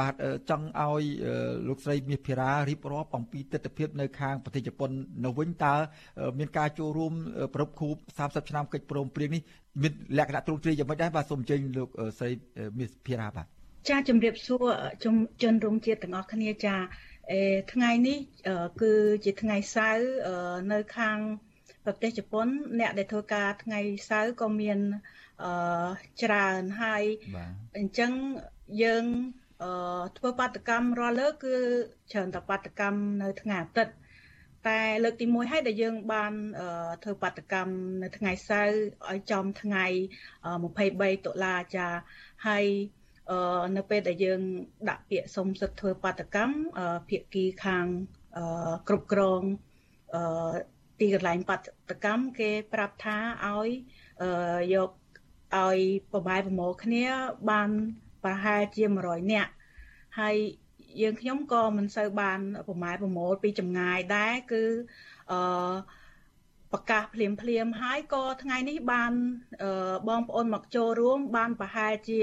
[0.00, 0.14] បាទ
[0.50, 1.04] ចង់ឲ្យ
[1.68, 4.90] លោកស្រីមាសភិរារៀបរាប់អំពីទស្សនវិជ្ជានៅខាងប្រទេសជប៉ុន
[5.24, 5.74] នៅវិញតើ
[6.38, 7.12] មានការចូលរួម
[7.54, 9.42] ប្រពខូប30ឆ្នាំកិច្ចព្រមព្រៀងនេះ
[9.82, 12.30] មានលក្ខណៈទ្រង់ទ្រាយយ៉ាងម៉េចដែរបាទសូមអញ្ជើញលោកស្រី
[12.78, 13.46] មាសភិរាបាទ
[13.88, 14.64] ចាជំរាបសួរ
[15.42, 16.74] ជនរួមជាតិទាំងអស់គ្នាចា
[17.72, 18.18] ថ្ងៃនេះ
[18.80, 18.92] គឺ
[19.24, 20.08] ជាថ្ងៃសៅរ៍
[20.72, 21.18] នៅខាង
[21.84, 22.46] ប្រទេសជប៉ុន
[22.80, 24.78] អ្នកដែលធ្វើការថ្ងៃសៅរ៍ក៏មាន
[26.22, 27.04] ច្រើនហើយ
[27.76, 28.12] អញ្ចឹង
[28.82, 29.04] យើង
[30.18, 31.56] ធ្វើបាតកម្មរាល់លើកគឺ
[32.12, 33.94] ច្រើនតែបាតកម្មនៅថ្ងៃអាទិត្យ
[34.68, 36.32] តែលើកទី1ហើយដែលយើងបាន
[37.02, 37.72] ធ្វើបាតកម្ម
[38.02, 38.74] នៅថ្ងៃសៅរ៍
[39.10, 39.86] ឲ្យចំថ្ងៃ
[40.50, 41.88] 23តុលាចា
[42.46, 42.66] ហើយ
[43.76, 44.40] នៅពេលដែលយើង
[44.88, 46.56] ដាក់ពាក្យសុំសិទ្ធិធ្វើបាតកម្ម
[47.08, 47.86] ភាគីខាង
[48.88, 49.42] គ្រប់គ្រង
[51.00, 51.56] ទីកន្លែងបា
[51.90, 53.68] តកម្មគេប្រាប់ថាឲ្យ
[54.74, 54.90] យក
[55.56, 55.78] ឲ្យ
[56.12, 57.04] ប្របែប្រមូលគ្នា
[57.50, 57.70] បាន
[58.24, 59.52] ប្រហែលជា100នាក់
[60.20, 60.36] ហើយ
[61.02, 64.64] យើងខ្ញុំក៏មិនសូវបានប្រម៉ែប្រមូលពីចម្ងាយដែរគឺ
[65.32, 65.40] អឺ
[66.72, 69.12] ប្រកាសភ្លាមភ្លាមហើយក៏ថ្ងៃនេះបាន
[70.08, 72.20] បងប្អូនមកចូលរួម បានប្រហែលជា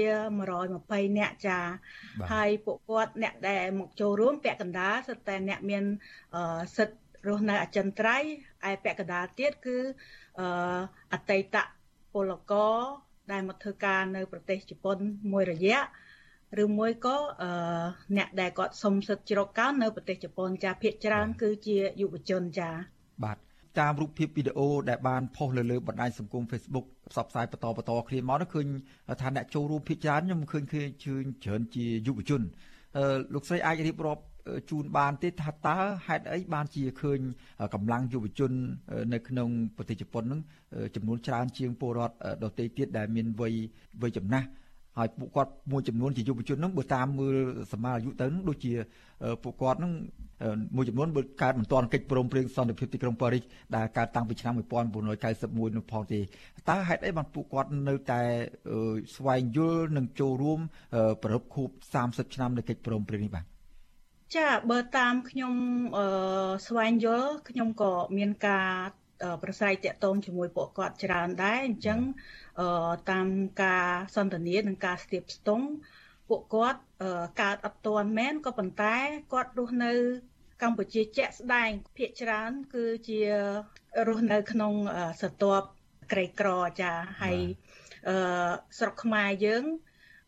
[0.58, 1.58] 120នាក់ចា
[2.32, 5.84] ហើយពួកគាត់អ្នកដែលមកចូលរួមពាក់កណ្ដាលសិតតែអ្នកមាន
[6.76, 8.28] សិទ្ធិរស់នៅអចិន្ត្រៃយ៍
[8.70, 9.78] ឯពាក់កណ្ដាលទៀតគឺ
[11.12, 11.56] អតីត
[12.12, 12.78] ពលករ
[13.32, 14.96] ដែលមកធ្វើការនៅ ប្រទេសជប៉ុន
[15.32, 15.80] មួយរយៈ
[16.62, 17.16] ឬមួយក៏
[18.16, 22.70] អ្នកដែលគាត់សុំសិទ្ធិជ្រកកោននៅប្រទេសជប៉ុនចាភាគច្រើន គឺជាយុវជនចា
[23.24, 23.38] បាទ
[23.78, 28.66] តាមរូបភាពវីដេអូដែលបានផុសលើលើបណ្ដាញសង្គម Facebook ផ្សព្វផ្សាយបន្តបន្តគ្នាមកនោះឃើញ
[29.20, 32.42] ថាអ្នកចូលរួមភាគច្រើនខ្ញុំឃើញឃើញជឿនច្រើនជាយុវជន
[33.34, 34.22] លោកស្រីអាចរៀបរាប់
[34.70, 37.20] ជូនបានទេថាតើហេតុអីបានជាឃើញ
[37.74, 38.52] កម្លាំងយុវជន
[39.12, 40.40] នៅក្នុងប្រទេសជប៉ុននឹង
[40.94, 43.54] ចំនួនច្រើនជាងពលរដ្ឋដទៃទៀតដែលមានវ័យ
[44.02, 44.46] វ័យចំណាស់
[44.98, 47.36] ហើយពួកគាត់មួយចំនួនជាយុវជនហ្នឹងបើតាមមើល
[47.72, 48.72] សម័យអាយុទៅហ្នឹងដូចជា
[49.42, 49.92] ពួកគាត់ហ្នឹង
[50.76, 53.42] មួយចំនួនបើកើតមិនទាន់កិច្ចព្រមព្រៀងសន្តិភាពទីក្រុងប៉ារីស
[53.76, 56.20] ដែលកើតតាំងពីឆ្នាំ1991នោះផងទេ
[56.68, 58.20] តើហេតុអីបានពួកគាត់នៅតែ
[59.16, 60.60] ស្វែងយល់និងចូលរួម
[61.24, 61.68] ប្រពខួប
[62.02, 63.44] 30ឆ្នាំនៃកិច្ចព្រមព្រៀងនេះបាទ
[64.36, 65.54] ចាបើតាមខ្ញុំ
[66.66, 68.70] ស្វែងយល់ខ្ញុំក៏មានការ
[69.42, 71.98] ប្រស័យតាក់ទងជាមួយពួកគាត់ច្រើនដែរអញ្ចឹង
[73.10, 73.28] តាម
[73.62, 75.66] ការសន្ទនានិងការស្ទាបស្ទង់
[76.28, 76.80] ពួកគាត់
[77.42, 78.96] កើតអត់ទាន់មែនក៏ប៉ុន្តែ
[79.32, 79.92] គាត់រស់នៅ
[80.62, 83.20] កម្ពុជាជាក់ស្ដែងភាគច្រើន គឺជា
[84.08, 84.74] រស់នៅក្នុង
[85.22, 85.68] សន្ទាប់
[86.12, 86.48] ក្រីក្រ
[86.80, 86.92] ចា
[87.22, 87.38] ហើយ
[88.08, 89.64] អឺស្រុកខ្មែរយើង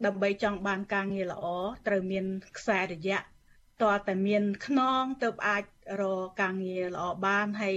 [0.06, 1.44] ដើម្បីចង់បានការងារល្អ
[1.86, 2.24] ត្រូវមាន
[2.58, 3.18] ខ្សែរយៈ
[3.82, 5.64] តើតែមានខ្នងទៅអាច
[6.00, 7.76] រកការងារល្អបានហើយ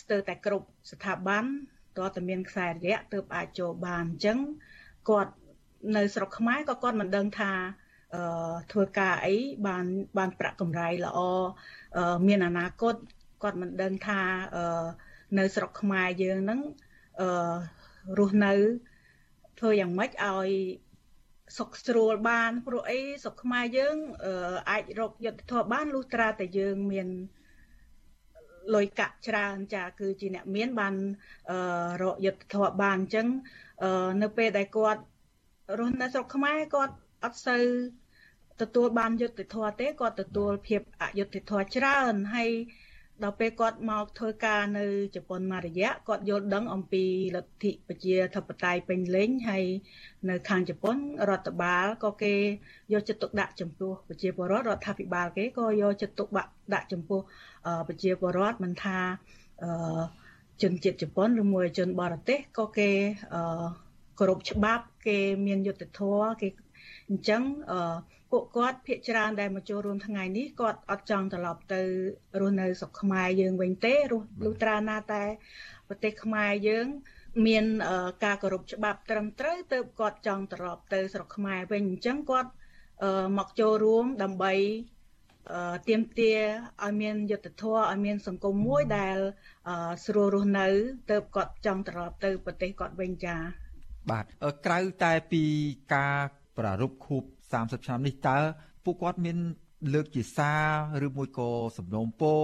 [0.00, 1.44] ស្ទើរតែគ្រប់ស្ថាប័ន
[1.98, 4.38] តើតែមានខ្សែរយៈទើបអាចចូលបានអញ្ចឹង
[5.08, 5.32] គាត់
[5.96, 7.52] នៅស្រុកខ្មែរក៏គាត់មិនដឹងថា
[8.14, 9.84] អឺធ្វើការអីបាន
[10.18, 11.18] បានប្រាក់កម្រៃល្អ
[12.26, 12.94] មានអនាគត
[13.42, 14.20] គាត់មិនដឹងថា
[14.56, 14.84] អឺ
[15.38, 16.60] នៅស្រុកខ្មែរយើងហ្នឹង
[17.20, 17.28] អឺ
[18.18, 18.52] រស់នៅ
[19.58, 20.48] ធ្វើយ៉ាងម៉េចឲ្យ
[21.58, 23.96] សុខស្រួលបានព្រោះអីស្រុកខ្មែរយើង
[24.70, 27.08] អាចរកយុទ្ធធម៌បានលុះត្រាតែយើងមាន
[28.74, 30.94] លុយកាក់ច្រើនចាគឺជាអ្នកមានបាន
[32.02, 33.26] រកយុទ្ធធម៌បានអញ្ចឹង
[34.22, 35.02] នៅពេលដែលគាត់
[35.78, 36.94] រស់នៅស្រុកខ្មែរគាត់
[37.24, 37.64] អត់សូវ
[38.60, 42.50] ទទួលបានយុត្តិធម៌ទេគាត់ទទួលភាពអយុត្តិធម៌ច្រើនហើយ
[43.22, 47.04] ដល់ពេលគាត់មកធ្វើការនៅជប៉ុនមួយរយៈគាត់យល់ដឹងអំពី
[47.36, 49.64] លទ្ធិប្រជាធិបតេយ្យពេញលេញហើយ
[50.28, 50.96] នៅខាងជប៉ុន
[51.28, 52.34] រដ្ឋបាលក៏គេ
[52.92, 56.28] យកចិត្តទុកដាក់ចំពោះប្រជាពលរដ្ឋរដ្ឋាភិបាលគេក៏យកចិត្តទុក
[56.74, 57.20] ដាក់ចំពោះ
[57.88, 58.98] ប្រជាពលរដ្ឋមិនថា
[60.62, 62.90] ជនជាតិជប៉ុនឬមួយជនបរទេសក៏គេ
[64.18, 66.48] គោរពច្បាប់គេមានយុត្តិធម៌គេ
[67.12, 67.42] អញ្ចឹង
[68.30, 71.82] ពួកគាត់ភាកច្រើនដែលមកចូលរួមថ្ងៃនេះគាត់អត់ចង់ត្រឡប់ទៅ
[72.40, 75.24] រស់នៅស្រុកខ្មែរយើងវិញទេរស់លុះត្រាណាតែ
[75.88, 76.86] ប្រទេសខ្មែរយើង
[77.46, 77.64] មាន
[78.24, 82.50] ការគោរពច្បាប់ត្រឹមត្រូវទៅគាត់ចង់ត្រឡប់ទៅស្រុកខ្មែរវិញអញ្ចឹងគាត់
[83.38, 84.54] មកចូលរួមដើម្បី
[85.88, 86.32] ទៀមទា
[86.84, 89.16] ឲ្យមានយុទ្ធធម៌ឲ្យមានសង្គមមួយដែល
[90.06, 90.68] ស្រួលរស់នៅ
[91.10, 93.40] ទៅគាត់ចង់ត្រឡប់ទៅប្រទេសគាត់វិញចា៎
[94.10, 94.24] បាទ
[94.66, 95.44] ក្រៅតែពី
[95.94, 96.18] ការ
[96.58, 97.22] ប្រារព្ធខួប
[97.54, 98.38] 30ឆ្នាំនេះតើ
[98.84, 99.36] ពួកគាត់មាន
[99.94, 100.52] លើកជាសា
[101.02, 102.42] រឬមួយក៏សំណូមពរ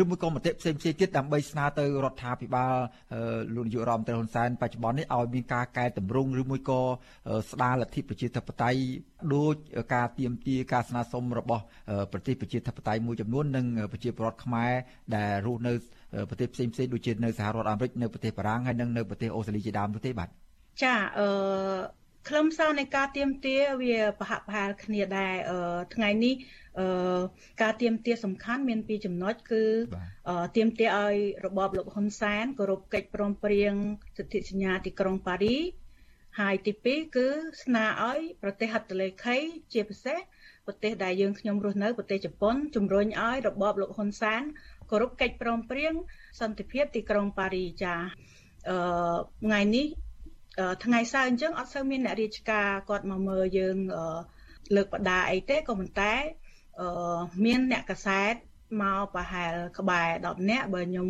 [0.00, 2.74] ឬមួយក៏មតិផ្សេងផ្សេងទៀតដើម្បីស្នើទៅរដ្ឋាភិបាល
[3.54, 6.80] លោកនាយករដ្ឋមន្ត្រីហ៊ុនសែនបច្ចុប្បន្ននេះឲ្យមានការកែតម្រង់ឬមួយក៏
[7.50, 8.80] ស្ដារលទ្ធិប្រជាធិបតេយ្យ
[9.34, 9.54] ដូច
[9.94, 11.62] ការទៀមទាការស្នើសុំរបស់
[12.12, 14.72] ប្រទេសប្រជាធិបតេយ្យមួយចំនួននិងប្រជាពលរដ្ឋខ្មែរ
[15.16, 15.72] ដែលរស់នៅ
[16.28, 20.28] ប្រទេសផ្សេងផ្សេងដូចជានៅសហរដ្ឋអាមេរិកនៅប្រទេសបារាំងហើយនិងនៅប្រទេសអូស្ត្រាលីជាដើមនោះទេបាទ
[20.82, 21.28] ចាអឺ
[22.28, 25.34] ខ្លឹមសារនៃការទៀមទាវាប្រហាក់ប្រហែលគ្នាដែរ
[25.94, 26.34] ថ្ងៃនេះ
[26.78, 27.20] អឺ
[27.62, 29.64] ការទៀមទាសំខាន់មានពីរចំណុចគឺ
[30.56, 33.74] ទៀមទាឲ្យរបបលោកហ៊ុនសែនគោរពកិច្ចព្រមព្រៀង
[34.16, 35.56] សិទ្ធិសញ្ញាទីក្រុងប៉ារី
[36.40, 37.28] ហើយទី2គឺ
[37.62, 39.36] ស្នើឲ្យប្រទេសហត្ថលេខី
[39.72, 40.18] ជាពិសេស
[40.66, 44.42] ប្រទេសដែលយើងខ្ញុំរស់នៅប្រទេសជប៉ុនជំរុញឲ្យរបបលោកហ៊ុនសែន
[44.90, 45.92] គោរពកិច្ចព្រមព្រៀង
[46.40, 47.94] សន្តិភាពទីក្រុងប៉ារីចា
[48.68, 48.76] អឺ
[49.44, 49.86] ថ្ងៃនេះ
[50.84, 53.76] ថ្ងៃសៅរ៍អញ្ចឹងអត់សូវមានអ្នករាជការគាត់មកមើលយើង
[54.76, 56.14] លើកបដាអីទេក៏ប៉ុន្តែ
[57.44, 58.34] មានអ្នកកសែត
[58.82, 61.08] មកប្រហែលក្បែរ10នាក់បើខ្ញុំ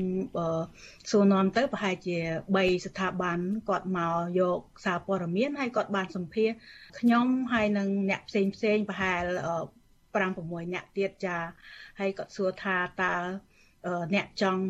[1.10, 2.18] សួរនាំទៅប្រហែលជា
[2.54, 6.50] 3ស្ថាប័នគាត់មកយកសារព័ត៌មានហើយគាត់បានសម្ភាស
[6.98, 9.22] ខ្ញុំហើយនឹងអ្នកផ្សេងផ្សេងប្រហែល
[10.14, 11.36] 5 6នាក់ទៀតចា
[12.00, 13.14] ហើយគាត់សួរថាតើ
[14.14, 14.62] អ្នកចង់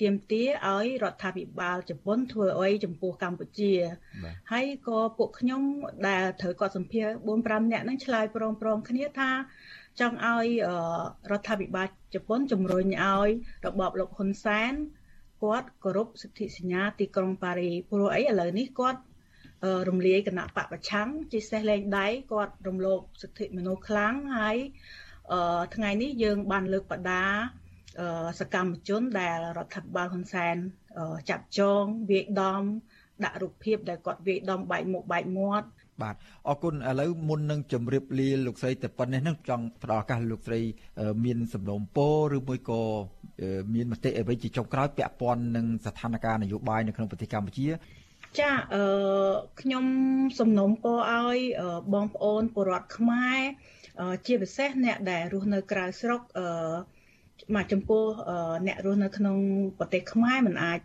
[0.00, 3.72] ទៀមទាឲ្យរដ្ឋាភិបាលជប៉ុនធ្វើអីចំពោះកម្ពុជា
[4.52, 5.62] ហើយក៏ពួកខ្ញុំ
[6.08, 9.30] ដែលត្រូវគាត់សម្ភារ4 5នាក់ហ្នឹងឆ្លើយព្រមព្រមគ្នាថា
[10.00, 10.46] ចង់ឲ្យ
[11.30, 13.28] រដ្ឋាភិបាលជប៉ុនជំរុញឲ្យ
[13.66, 14.72] របបលោកហ៊ុនសែន
[15.42, 19.00] គាត់គោរពសិទ្ធិសញ្ញាទីក្រុងប៉ារីព្រោះអីឥឡូវនេះគាត់
[19.88, 24.56] រំលាយគណៈបពប្រឆាំងជាសេះលែងដៃគាត់រំលោភសិទ្ធិមនុស្សខ្លាំងហើយ
[25.74, 27.24] ថ្ងៃនេះយើងបានលើកបដា
[28.40, 30.56] សកម្មជនដែលរដ្ឋាភិបាលហ៊ុនសែន
[31.30, 32.62] ចាប់ចងវាយដំ
[33.24, 35.68] ដាក់រូបភាពដែលគាត់វាយដំបែកមុខបែកមាត់
[36.02, 36.16] បាទ
[36.48, 40.60] អរគុណឥឡូវមុននឹងជម្រាបលាលោកស្រីទៅប៉ុណ្ណេះនឹងចង់ផ្ដល់ឱកាសលោកស្រី
[41.24, 41.98] មានសំណូមព
[42.32, 42.82] រឬមួយក៏
[43.74, 47.68] មានមតិអ្វីជាចុងក្រោយពាក់ព័ន្ធនឹងស្ថានភាពនយោបាយនៅក្នុងប្រទេសកម្ពុជា
[48.38, 48.84] ចាអឺ
[49.60, 49.84] ខ្ញុំ
[50.38, 51.38] សំណូមពរឲ្យ
[51.94, 53.40] បងប្អូនពលរដ្ឋខ្មែរ
[54.26, 56.46] ជាពិសេសអ្នកដែលរស់នៅក្រៅស្រុកអឺ
[57.54, 58.04] មកចំពោះ
[58.66, 59.38] អ្នករស់នៅក្នុង
[59.78, 60.78] ប្រទេសខ្មែរមិនអាច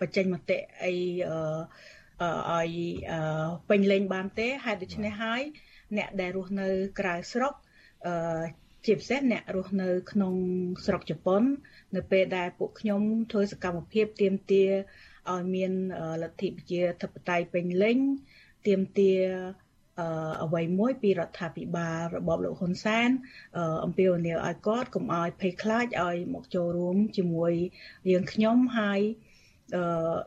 [0.00, 0.92] បញ្ចេញមតិអី
[2.52, 2.70] ឲ្យ
[3.68, 5.42] ពេញលេញបានទេហេតុដូច្នេះហើយ
[5.96, 6.68] អ្នកដែលរស់នៅ
[7.00, 7.54] ក្រៅស្រុក
[8.86, 10.34] ជាពិសេសអ្នករស់នៅក្នុង
[10.84, 11.42] ស្រុកជប៉ុន
[11.96, 14.64] នៅពេលដែលពួកខ្ញុំធ្វើសកម្មភាពទៀមទា
[15.32, 15.72] ឲ្យមាន
[16.22, 17.98] លទ្ធិប្រជាធិបតេយ្យពេញលេញ
[18.66, 19.12] ទៀមទា
[20.44, 23.10] អ្វីមួយពីរដ្ឋាភិបាលរបបលោកហ៊ុនសែន
[23.84, 27.52] អំពាវនាវឲ្យគាត់កុំឲ្យភ័យខ្លាចឲ្យមកចូលរួមជាមួយ
[28.10, 29.00] យើងខ្ញុំហើយ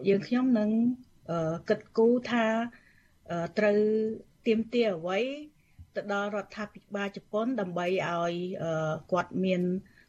[0.10, 0.69] យើងខ្ញុំនឹង
[1.69, 2.47] គិតគូរថា
[3.58, 3.80] ត្រូវ
[4.47, 5.19] ទៀមទាអ្វី
[5.95, 8.34] ទៅដល់រដ្ឋាភិបាលជប៉ុន ដើម្បីឲ្យ
[9.12, 9.62] គាត់មាន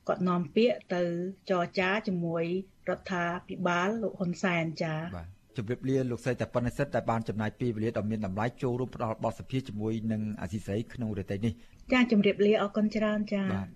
[0.09, 1.03] គាត់នាំពាក្យទៅ
[1.51, 2.45] ចរចាជាមួយ
[2.89, 11.53] រដ្ឋាភិបាលលោកហ៊ុនសែនចា៎បាទ ជម្រាបលាលោកស្រីតែប៉ុណ្ណេះសិតដែលបានចំណាយពេលវេលាដ៏មានតម្លៃចូលរួមផ្ដល់បទសភាជាមួយនឹងអាស៊ីសេរីក្នុងរយៈនេះ
[11.93, 13.69] ចាជម្រាបលាអរគុណច្រើនចាបាទ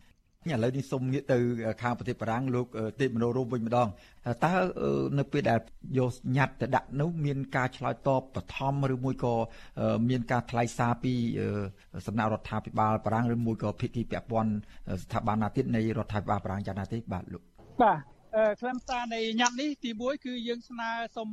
[0.51, 1.38] ឥឡូវនេះសូមងាកទៅ
[1.83, 2.66] ខាងប្រទេសបារាំងលោក
[3.01, 3.88] ទេពមនោរមវិញម្ដង
[4.45, 4.53] តើ
[5.18, 5.61] នៅពេលដែល
[5.99, 9.35] យកញត្តិទៅដាក់នោះមានការឆ្លើយតបបឋមឬមួយក៏
[10.11, 11.14] មានការថ្លែងសារពី
[12.07, 14.53] សំណាក់រដ្ឋាភិបាលបារាំងឬមួយក៏ភាគីពាក់ព័ន្ធ
[15.03, 17.42] ស្ថាប័នណាទៀតនៃរដ្ឋាភិបាលបារាំងយ៉ាងណាទេបាទលោក
[17.83, 18.12] បាទ
[18.61, 21.29] ខ្លឹមសារនៃញត្តិនេះទី1គឺយើងស្នើសុំ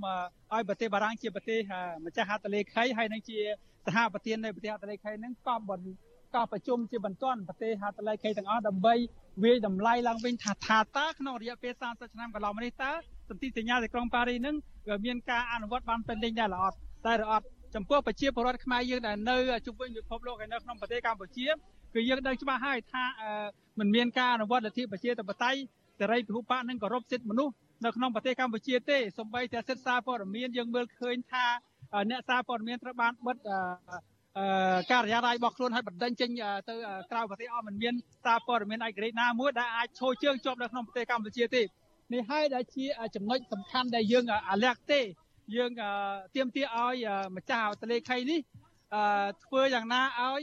[0.53, 1.59] ឲ្យប្រទេសបារាំងជាប្រទេស
[2.05, 3.37] ម្ចាស់ហត្ថលេខីហើយនឹងជា
[3.85, 5.87] សហប្រធាននៃប្រទេសហត្ថលេខីនឹងក៏បន្ត
[6.35, 8.93] ក៏ប្រជុំជាបន្ទាន់ប្រទេសហត្ថលេខីទាំងអស់ដើម្បី
[9.43, 12.91] វាយតម្លៃឡើងវិញថាថាតើក្នុងរយៈពេល30ឆ្នាំកន្លងមកនេះតើ
[13.29, 14.55] សន្ធិសញ្ញាទីក្រុងប៉ារីនឹង
[15.05, 21.47] មានការអនុវត្តបានពេញលេញដែរឬអត់តែឬអត់ចំពោះប្រជាពលរដ្ឋខ្មែរយើងដែលនៅជុំវិញពិភពលោកហើយនៅក្នុងប្រទេសកម្ពុជា
[21.93, 23.03] គឺយើងដឹងច្បាស់ហើយថា
[23.79, 25.59] มันមានការអនុវត្តលទ្ធិប្រជាធិបតេយ្យ
[25.99, 27.53] សេរីពហុបកនិងគោរពសិទ្ធិមនុស្ស
[27.85, 31.45] នៅក្នុងប្រទេសកម្ពុជាទេសូម្បីតែសិទ្ធិសារព័ត៌មានយើងមើលឃើញថា
[32.09, 33.37] អ្នកសារព័ត៌មានត្រូវបានបិទ
[34.91, 36.29] ការិយាល័យរបស់ខ្លួនឲ្យបណ្ដឹងចេញ
[36.69, 36.73] ទៅ
[37.11, 37.93] ក្រៅប្រទេសអស់មិនមាន
[38.25, 41.61] សារព័ត៌មានឯករាជ្យណាមួយដែលអាចឈរជើងជាប់នៅក្នុងប្រទេសកម្ពុជាទេ
[42.13, 42.85] នេះហើយដែលជា
[43.15, 45.01] ចំណុចសំខាន់ដែលយើងអាលាក់ទេ
[45.55, 45.71] យើង
[46.35, 46.95] ទៀមទាឲ្យ
[47.35, 48.39] ម្ចាស់អតលេខីនេះ
[49.43, 50.41] ធ្វើយ៉ាងណាឲ្យ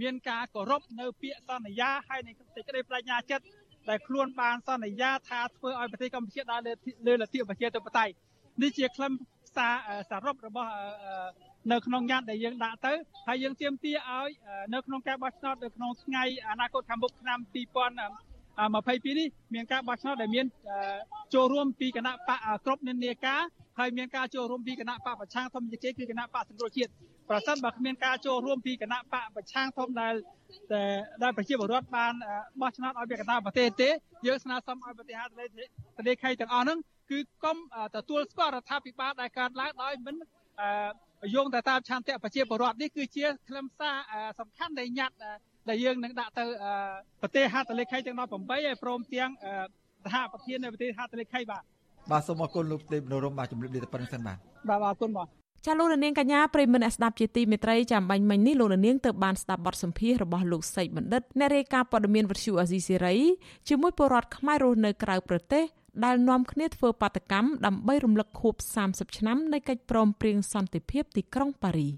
[0.00, 3.44] មានការគោរពនៅពាក្យសន្យាហើយនៃសេចក្តីប្រាជ្ញាចិត្ត
[3.88, 6.60] ដែលខ្លួនបានសន្យាថាធ្វើឲ្យប្រទេសកម្ពុជាដើរ
[7.06, 8.12] លើលទ្ធិប្រជាធិបតេយ្យ
[8.62, 9.12] នេះជាខ្លឹម
[9.56, 9.74] សារ
[10.10, 10.70] សរុបរបស់
[11.72, 12.92] នៅក្នុងញត្តិដែលយើងដាក់ទៅ
[13.28, 14.30] ហើយយើងទាមទារឲ្យ
[14.74, 17.58] នៅក្នុងការបោះឆ្នោតនៅក្នុងថ្ងៃអនាគតខាងមុខឆ្នាំ2000
[17.94, 20.46] 22នេះមានការបោះឆ្នោតដែលមាន
[21.34, 23.40] ចូលរួមពីគណៈបកគ្រប់និន្នាការ
[23.78, 26.90] ហើយមានការចូលរួមពីគណៈបកប្រឆាំងធម្មជាតិគឺគណៈបកសង្គ្រោះជាតិ
[27.30, 30.14] ប្រសិនបើគ្មានការចូលរួមពីគណៈបកប្រឆាំងធំដែល
[31.22, 32.12] ដែលប្រជាពលរដ្ឋបាន
[32.60, 33.90] បោះឆ្នោតឲ្យពាក់កណ្ដាលប្រទេសទេ
[34.26, 35.28] យើងស្នើសុំឲ្យប្រទេសហាទ
[35.98, 36.78] ទលេខេទាំងអស់ហ្នឹង
[37.10, 37.56] គឺកុំ
[37.96, 40.16] ទទួលស្គាល់រដ្ឋាភិបាលដែលកើតឡើងដោយមិន
[41.34, 43.96] យោងទៅតាមឆន្ទៈប្រជាពលរដ្ឋនេះគឺជាខ្លឹមសារ
[44.40, 45.30] សំខាន់ដែលញត្តិ
[45.68, 46.44] ដែលយើងនឹងដាក់ទៅ
[47.22, 49.30] ប្រទេសហត្ថលេខីទាំង18ហើយព្រមទាំង
[50.04, 51.62] សហប្រធាននៃប្រទេសហត្ថលេខីបាទ
[52.10, 54.38] បាទសូមអរគុណលោកទេពនរមបាទជំរាបលាតែប៉ុណ្្នឹងសិនបាទ
[54.68, 55.28] បាទអរគុណបាទ
[55.66, 63.16] ចាលោកនាងកញ្ញាប្រិមមអ្នកស្ដាប់ជាទីមេត្រីចាំបាញ់មិញនេះលោកនាងទៅបានស្ដាប់បទសម្ភាសរបស់លោកសេកបណ្ឌិតអ្នករាយការណ៍ព័ត៌មានវិទ្យុអាស៊ីសេរី
[63.68, 65.64] ជាមួយពលរដ្ឋខ្មែររស់នៅក្រៅប្រទេស
[66.04, 68.54] ដែលនាំគ្នាធ្វើបាតកម្មដើម្បីរំលឹកខួប
[68.86, 71.94] 30ឆ្នាំនៃកិច្ចព្រមព្រៀងសន្តិភាពទីក្រុងប៉ារីស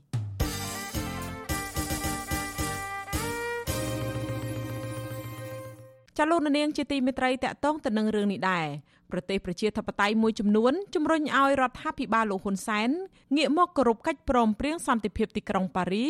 [6.19, 8.67] ចាលោកនាងជាទីមេត្រីតកតងទៅនឹងរឿងនេះដែរ
[9.13, 12.91] ប្រទេសប្រជាធិបតេយ្យមួយចំនួនជំរុញឲ្យរដ្ឋាភិបាលលោកហ៊ុនសែន
[13.37, 16.07] ងាកមកគោរពកិច្ចព្រមព្រៀងសន្តិភាពទីក្រុងប៉ារី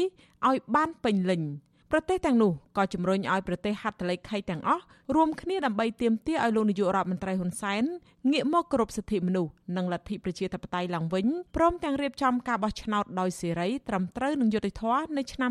[0.49, 1.43] ឲ្យបានពេញលេញ
[1.93, 4.85] ប្រទេសទាំងនោះក៏ជំរុញឲ្យប្រទេសហត្ថលេខីទាំងអស់
[5.15, 7.83] រួមគ្នាដើម្បីទាមទារឲ្យលោកនាយករដ្ឋមន្ត្រីហ៊ុនសែន
[8.31, 15.51] ងាកមកគោរពសិទ្ធិមនុស្សនិងលទ្ធិប្រជាធិបតេយ្យឡើងវិញព្រមទាំងរៀបចំការបោះឆ្នោតដោយសេរីត្រឹមត្រូវនិងយុត្តិធម៌នៅឆ្នាំ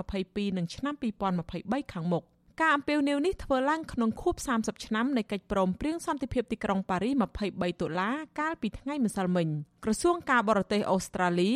[0.00, 0.94] 2022និងឆ្នាំ
[1.42, 2.24] 2023ខាងមុខ។
[2.60, 7.10] ការអំពាវនាវនេះធ្វើឡើងក្នុងខួប30ឆ្នាំនៃកិច្ចព្រមព្រៀងសន្តិភាពទីក្រុងប៉ារី
[7.46, 9.48] 23តុលាកាលពីថ្ងៃម្សិលមិញ
[9.84, 11.52] ក្រសួងការបរទេសអូស្ត្រាលី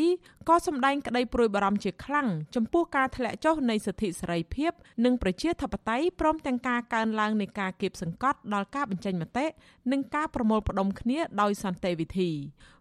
[0.49, 4.73] ក៏សម្ដែងក្តីព្រួយបារម្ភជាខ្លាំងចំពោះការធ្លាក់ចុះនៃសិទ្ធិសេរីភាព
[5.05, 9.47] និងប្រជាធិបតេយ្យព្រមទាំងការកើនឡើងនៃការគៀបសង្កត់ដល់ការបញ្ចេញមតិ
[9.93, 12.31] និងការប្រមូលផ្ដុំគ្នាដោយសន្តិវិធី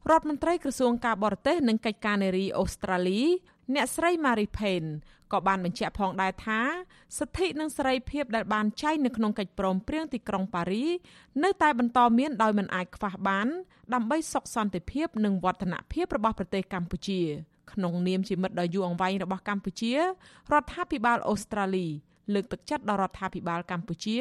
[0.09, 3.21] រដ្ឋមន្ត្រីក្រសួងការបរទេសនិងកិច្ចការនារីអូស្ត្រាលី
[3.73, 4.91] អ្នកស្រី Marie Payne
[5.32, 6.60] ក៏បានបញ្ជាក់ផងដែរថា
[7.17, 10.86] សិទ្ធិនិងសេរីភាពដែលបានចែងនៅក្នុងកិច្ចព្រមព្រៀងទីក្រុងប៉ារី
[11.43, 13.47] នៅតែបន្តមានដោយមិនអាចខ្វះបាន
[13.93, 17.21] ដើម្បីសុខសន្តិភាពនិងវឌ្ឍនភាពរបស់ប្រទេសកម្ពុជា
[17.71, 19.99] ក្នុងនាមជាមិត្តដ៏យូរអង្វែងរបស់កម្ពុជារ
[20.62, 21.88] ដ្ឋាភិបាលអូស្ត្រាលី
[22.33, 24.19] លើកទឹកចិត្តដល់រដ្ឋាភិបាលកម្ពុជា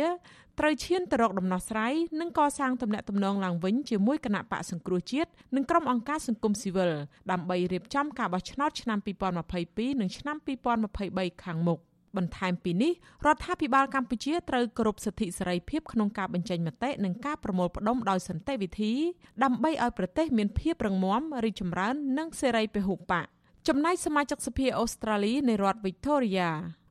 [0.59, 6.91] ត្រូវឈានទៅរកដំណោះស្រាយនិងកសាងទំនាក់ទំនងឡើងវិញជាមួយគណៈបកសង្គ្រោះជាតិនិងក្រុមអង្គការសង្គមស៊ីវិល
[7.31, 8.99] ដើម្បីរៀបចំការបោះឆ្នោតឆ្នាំ
[9.49, 10.37] 2022និងឆ្នាំ
[10.91, 11.81] 2023ខាងមុខ
[12.17, 12.93] បន្ថែមពីនេះ
[13.27, 18.93] រដ្ឋាភិបាលកម្ពុជាត្រូវគោរពសិទ្ធិសេរីភាពក្នុងការបញ្ចេញមតិនិងការប្រមូលផ្ដុំដោយសន្តិវិធី
[19.45, 23.27] ដើម្បីឲ្យប្រទេសមានភាពរឹងមាំរីកចម្រើននិងសេរីពហុបក
[23.69, 26.49] ចំណែកសមាជិកសភាអូស្ត្រាលីនៃរដ្ឋ Victoria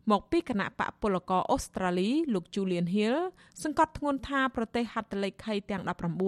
[0.10, 3.18] មកពីគណៈបកពលករអូស្ត្រាលីលោក Julian Hill
[3.64, 5.84] សង្កត់ធ្ងន់ថាប្រទេសហត្ថលេខីទាំង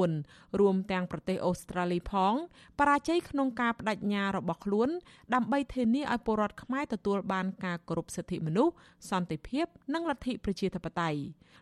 [0.07, 2.33] 19រួមទាំងប្រទេសអូស្ត្រាលីផង
[2.79, 4.89] បរាជ័យក្នុងការបដិញ្ញារបស់ខ្លួន
[5.33, 8.73] ដើម្បីធានាឲ្យពលរដ្ឋខ្មែរទទួលបានការគោរពសិទ្ធិមនុស្ស
[9.09, 11.21] សន្តិភាព និងលទ្ធិប្រជាធិបតេយ្យ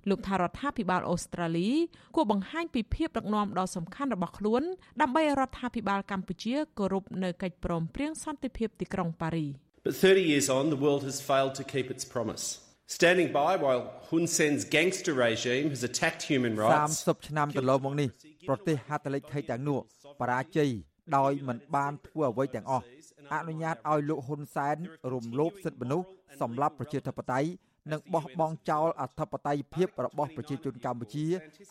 [0.10, 1.70] លោកថារដ្ឋាភិបាលអូស្ត្រាលី
[2.16, 4.64] គួរបង្ហាញពីភាពដឹកនាំដ៏សំខាន់របស់ខ្លួន
[5.02, 12.60] ដើម្បីឲ្យរដ្ឋាភិបាលកម្ពុជាគោរពនៅកិច្ចព្រមព្រៀងសន្តិភាពទីក្រុងប៉ារីស But 30 years on, the world has failed to keep its promise.
[12.86, 16.94] Standing by while Hun Sen's gangster regime has attacked human rights.
[17.10, 18.10] 30ឆ្នាំកន្លងមកនេះ
[18.50, 19.80] ប្រទេសហត្ថលេខីទាំងនោះ
[20.22, 20.70] បរាជ័យ
[21.18, 22.86] ដោយមិនបានធ្វើអ្វីទាំងអស់
[23.34, 24.78] អនុញ្ញាតឲ្យលោកហ៊ុនសែន
[25.14, 26.08] រំលោភសិទ្ធិមនុស្ស
[26.42, 27.48] សម្រាប់ប្រជាធិបតេយ្យ
[27.92, 31.26] និងបោះបង់ចោលអធិបតេយ្យភាពរបស់ប្រជាជនកម្ពុជា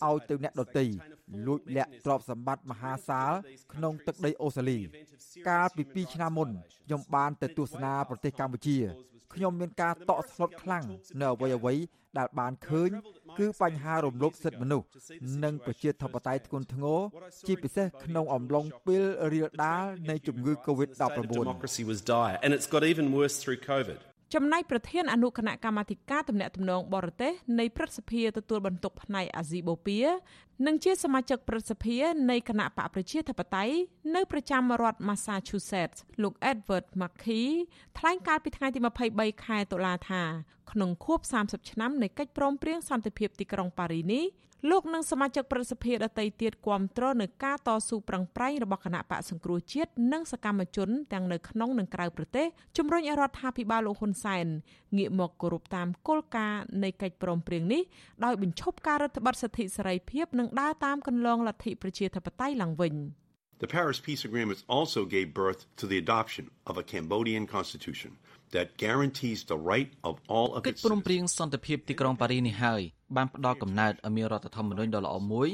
[0.07, 0.85] ឲ្យទៅអ្នកដទៃ
[1.47, 3.33] លួចលាក់ទ្រព្យសម្បត្តិមហាសាល
[3.73, 4.79] ក្នុងទឹកដីអូស្ត្រាលី
[5.49, 6.49] កាលពី2ឆ្នាំមុន
[6.85, 8.79] ខ្ញុំបានទៅទស្សនាប្រទេសកម្ពុជា
[9.35, 10.85] ខ្ញុំមានការតក់ស្លុតខ្លាំង
[11.21, 11.75] នៅអ្វីអ្វី
[12.19, 12.91] ដែលបានឃើញ
[13.39, 14.87] គឺបញ្ហារំលោភសិទ្ធិមនុស្ស
[15.45, 17.01] និងប្រជាធិបតេយ្យធ្ងន់ធ្ងរ
[17.47, 21.01] ជាពិសេសក្នុងអំឡុងពេលរាលដាលនៃជំងឺ Covid-19
[24.35, 30.05] ចំណែកប្រធានអនុគណៈកម្មាធិការទំនាក់ទំនងបរទេសនៃព្រឹទ្ធសភាទទួលបន្ទុកផ្នែកអាស៊ីបូព៌ា
[30.67, 31.97] និងជាសមាជិកព្រឹទ្ធសភា
[32.31, 33.75] នៃគណៈបកប្រជាធិបតេយ្យ
[34.15, 37.45] នៅប្រចាំរដ្ឋ Massachusetts លោក Edward Markey
[37.99, 38.79] ថ្លែងកាលពីថ្ងៃទី
[39.13, 40.23] 23ខែតុលាថា
[40.73, 44.25] ក្នុងខួប30ឆ្នាំនៃកិច្ចព្រមព្រៀងសន្តិភាពទីក្រុងប៉ារីនេះ
[44.69, 52.47] លោកនិងសមាជិកប្រសិទ្ធភាពដទៃទៀតគាំទ្រនៅការតស៊ូប្រឹងប្រែងរបស់គណៈបកសង្គ្រោះជាតិនិងសកម្មជនទាំងនៅក្នុងនិងក្រៅប្រទេស
[52.77, 54.47] ជំរុញឲ្យរដ្ឋាភិបាលលោកហ៊ុនសែន
[54.97, 57.83] ងាកមកគោរពតាមគោលការណ៍នៃកិច្ចព្រមព្រៀងនេះ
[58.25, 62.95] ដោយបញ្ឈប់ការរដ្ឋបတ်សិទ្ធិសេរីភាពនិងដើរតាមគន្លងលទ្ធិប្រជាធិបតេយ្យឡើងវិញ
[63.65, 68.13] The Paris Peace Agreement also gave birth to the adoption of a Cambodian constitution
[68.55, 72.83] that guarantees the right of all of its កិច្ចព្រមព្រៀងសន្តិភាពទីក្រុងប៉ារីនេះហើយ
[73.17, 75.49] បានផ្ដល់កំណើតឲ្យមានរដ្ឋធម្មនុញ្ញដ៏ល្អមួយ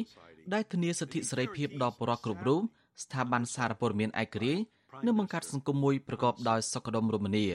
[0.54, 2.60] ដែលធានាសិទ្ធិសេរីភាពដល់ប្រជាពលរដ្ឋគ្រប់រូប
[3.02, 4.62] ស្ថាប័នសារព័ត៌មានឯករាជ្យ
[5.06, 7.46] និងបង្កើតសង្គមមួយប្រកបដោយសុខដុមរមនា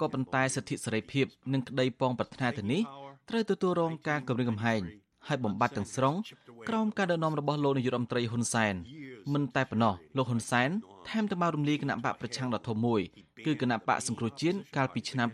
[0.00, 2.82] ក៏ប៉ុន្តែសិទ្ធិសេរីភាពនិងក្តីប៉ងប្រាថ្នាទៅនេះ
[3.28, 4.82] ត្រូវទទួលរងការគំរាមកំហែង
[5.28, 6.14] ហើយបំបត្តិទាំងស្រុង
[6.68, 8.74] ក្រោមការដឹកនាំរបស់លោកនាយករដ្ឋមន្ត្រីហ៊ុនសែន
[9.34, 10.70] មិនតែប៉ុណ្ណោះលោកហ៊ុនសែន
[11.08, 13.00] ថែមទាំងបានរំលាយគណៈបកប្រឆាំងដ៏ធំមួយ
[13.46, 15.28] គឺគណៈបកសង្គ្រោះជាតិកាលពីឆ្នាំ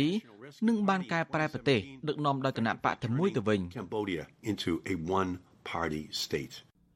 [0.00, 3.60] 2017និងបានកែប្រែប្រទេសដឹកនាំដោយគណៈបកតែមួយទៅវិញ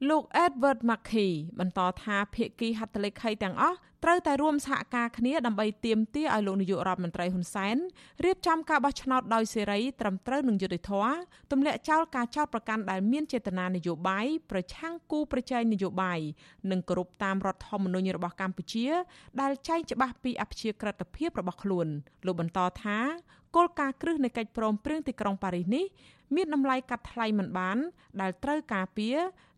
[0.00, 7.76] Cambodia into a one party state លោក Edward Mackey បន្តថាភាគីហត្ថលេខីទាំងអស់ត្រូវតែរួមសហការគ្នាដើម្បីទាមទារឲ្យលោកនាយករដ្ឋមន្ត្រីហ៊ុនសែន
[8.24, 11.14] រៀបចំការបោះឆ្នោតដោយសេរីត្រឹមត្រូវនឹងយុត្តិធម៌
[11.50, 16.20] ទម្លាក់ចោលការចោទប្រកាន់ដែលមានចេតនានយោបាយប្រឆាំងគូប្រជែងនយោបាយ
[16.70, 18.88] និងគោរពតាមរដ្ឋធម្មនុញ្ញរបស់កម្ពុជា
[19.40, 21.87] ដែលចែងច្បាស់ពីអព្យាក្រឹតភាពរបស់ខ្លួន
[22.26, 22.98] លោកបន្តថា
[23.56, 25.84] គោលការណ៍គ្រឹះនៃកិច្ចព្រមព្រៀងទីក្រុងប៉ារីសនេះ
[26.37, 27.78] មានតម្លៃកាត់ថ្លៃមិនបាន
[28.20, 29.16] ដែលត្រូវការពារ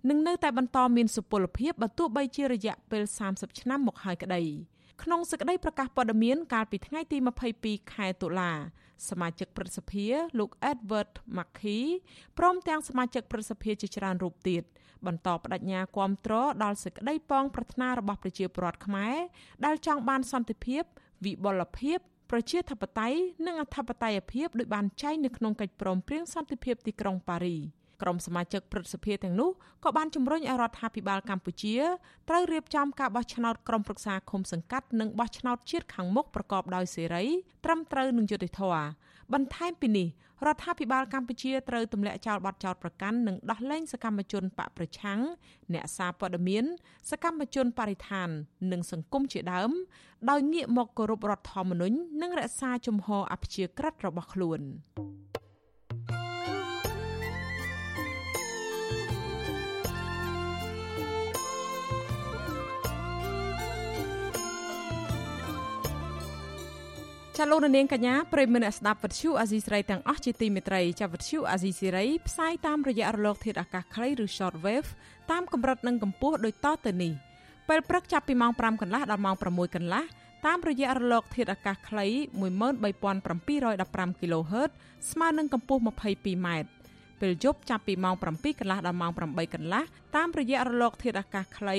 [0.09, 4.43] នឹងនៅតែបន្តមានសុពលភាពបើទោះបីជារយៈពេល30ឆ្នាំមកហើយក្តី
[5.03, 7.19] ក្នុងសេចក្តីប្រកាសព័ត៌មានកាលពីថ្ងៃទី
[7.57, 8.53] 22ខែតុលា
[9.09, 10.07] សមាជិកព្រឹទ្ធសភា
[10.39, 11.83] លោក Edward Mackey
[12.39, 14.63] ព្រមទាំងសមាជិកព្រឹទ្ធសភាជាច្រើនរូបទៀត
[15.07, 19.17] បន្តបដិញ្ញាគាំទ្រដល់សេចក្តីប៉ងប្រាថ្នារបស់ប្រជាពលរដ្ឋខ្មែរ
[19.65, 20.83] ដែលចង់បានសន្តិភាព
[21.25, 21.99] វិបុលភាព
[22.31, 27.57] ប្រជាធិបតេយ្យនិងអធិបតេយ្យភាពដោយបានចែងនៅក្នុងកិច្ចព្រមព្រៀងសន្តិភាពទីក្រុងប៉ារី
[28.03, 29.51] ក្រុមសមាជិកព្រឹទ្ធសភាទាំងនោះ
[29.85, 31.77] ក៏បានជំរុញឲ្យរដ្ឋាភិបាលកម្ពុជា
[32.29, 37.25] ត្រូវរៀបចំការបោះឆ្នោតក្រុមប្រឹក្សាឃុំសង្កាត់និងបោះឆ្នោតជាតិខាងមុខប្រកបដោយសេរី
[37.65, 38.85] ត្រឹមត្រូវនិងយុត្តិធម៌
[39.35, 40.09] បន្ថែមពីនេះ
[40.47, 45.21] រដ្ឋាភិបាលកម្ពុជាត្រូវទម្លាក់ចោលបទចោទប្រកាន់និងដោះលែងសកម្មជនបកប្រឆាំង
[45.75, 46.65] អ្នកសារព័ត៌មាន
[47.11, 48.29] សកម្មជនបរិស្ថាន
[48.73, 49.71] និងសង្គមជាដើម
[50.31, 54.61] ដោយងាកមកគោរពរដ្ឋធម្មនុញ្ញនិងរក្សាជំហរអព្យាក្រឹតរបស់ខ្លួន។
[67.43, 74.91] ចាលោកនាងកញ្ញាប្រិយមិត្តអ្នកស្ដាប់វិទ្យុអាស៊ីសេរីទាំងអស់ជាទីមេត្រីចាវិទ្យុអាស៊ីសេរីផ្សាយតាមរយៈរលកធាតុអាកាសខ្លីឬ short wave
[75.31, 77.13] តាមកម្រិតនិងកម្ពស់ដូចតទៅនេះ
[77.69, 80.05] ពេលព្រឹកចាប់ពីម៉ោង5កន្លះដល់ម៉ោង6កន្លះ
[80.47, 82.07] តាមរយៈរលកធាតុអាកាសខ្លី
[82.51, 84.71] 13715 kHz
[85.11, 86.49] ស្មើនឹងកម្ពស់ 22m
[87.21, 89.83] ពេលយប់ចាប់ពីម៉ោង7កន្លះដល់ម៉ោង8កន្លះ
[90.17, 91.77] តាមរយៈរលក ធាតុអាកាសខ្លី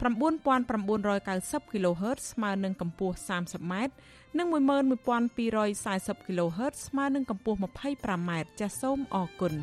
[0.00, 3.74] 9990 kHz ស្មើនឹងកម្ពស់ 30m
[4.38, 9.54] និង11240 kHz ស្មើនឹងកម្ពស់ 25m ចាសសូមអរគុណ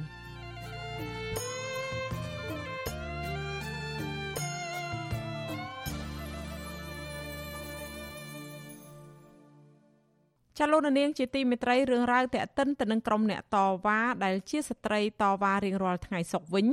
[10.57, 16.67] ចលនានាងជាទីមេត្រីរឿងរ៉ាវតាក់ទិនទៅនឹងក្រុមអ្នកតវ៉ាដែលជាស្ត្រីតវ៉ារៀងរាល់ថ្ងៃសុកវិញ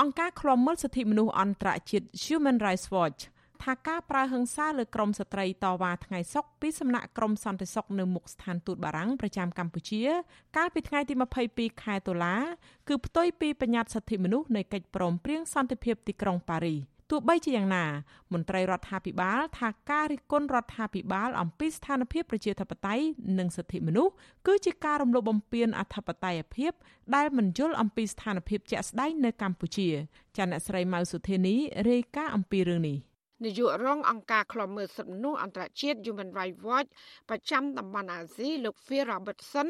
[0.00, 3.20] អង្គការឃ្លាំមើលសិទ្ធិមនុស្សអន្តរជាតិ Human Rights Watch
[3.62, 10.02] ថាការប្រើហិង្សាលើក្រុមស្ត្រីតវ៉ាថ្ងៃសុកពីសំណាក់ក្រុមសន្តិសុខនៅមុខស្ថានទូតបារាំងប្រចាំកម្ពុជា
[10.56, 11.14] កាលពីថ្ងៃទី
[11.48, 12.36] 22ខែតុលា
[12.88, 16.80] គឺផ្ទុយពីបញ្ញត្តិសិទ្ធិមនុស្សនៃកិច្ចព្រមព្រៀងសន្តិភាពទីក្រុងប៉ារីស
[17.12, 17.84] ទោះបីជាយ៉ាងណា
[18.32, 23.04] មន្ត្រីរដ្ឋាភិបាល ថាការរិះគន់រដ្ឋាភិបាល អំពីស្ថានភាពប្រជាធិបតេយ្យ
[23.38, 24.12] និងសិទ្ធិមនុស្ស
[24.46, 26.72] គឺជាការរំលោភបំពានអធិបតេយ្យភាព
[27.14, 29.88] ដែលមិនយល់អំពីស្ថានភាពជាក់ស្ដែងនៅកម្ពុជា
[30.36, 31.54] ចាអ្នកស្រីម៉ៅសុធានី
[31.88, 32.98] រាយការណ៍អំពីរឿងនេះ
[33.44, 36.90] នាយករងអង្គការឃ្លាំមើលសិទ្ធិមនុស្សអន្តរជាតិ Human Rights Watch
[37.28, 39.68] ប្រចាំតំបន់អាស៊ីលោក Phil Robertson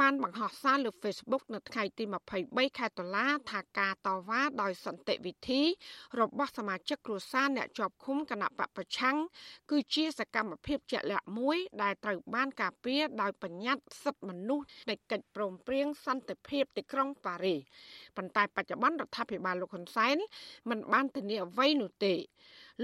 [0.00, 2.04] បានបង្ហោះសារលើ Facebook នៅថ្ងៃទី
[2.40, 5.62] 23ខែតុលាថាការតវ៉ាដោយសន្តិវិធី
[6.20, 9.16] របស់សមាជិកគ្រួសារអ្នកជាប់ឃុំគណៈបពប្រឆាំង
[9.70, 17.60] គឺជាសកម្មភាពជាក់លាក់មួយ ដែលត្រូវបានការពារដោយបញ្ញត្តិសិទ្ធិមនុស្សនៃកិច្ចព្រមព្រៀងសន្តិភាពទីក្រុងប៉ារីស
[18.16, 20.16] ប៉ុន្តែបច្ចុប្បន្នរដ្ឋាភិបាលលោកហ៊ុនសែន
[20.70, 22.14] មិនបានធានាអ្វីនោះទេ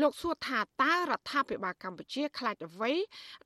[0.00, 2.92] លោកសួរថាតើរដ្ឋាភិបាលកម្ពុជាខ្លាចអ្វី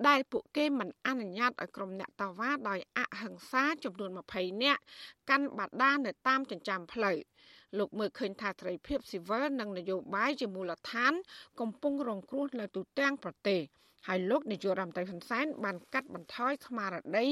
[0.08, 4.82] ដែលពួកគេមិនអនុញ្ញាតឲ្យក្រុមអ្នកតវ៉ាដោយអហិង្សាចំនួន20នាក់
[5.30, 7.16] កាន់បដានៅតាមចិញ្ចើមផ្លូវ
[7.78, 11.12] លោកមើលឃើញថាត្រីភិបស៊ីវិលនិងនយោបាយជាមូលដ្ឋាន
[11.60, 13.60] កំពុងរងគ្រោះនៅទូទាំងប្រទេស
[14.06, 17.26] ហើយលោកនាយករដ្ឋមន្ត្រីហ៊ុនសែនបានកាត់បន្ថយស្មារតី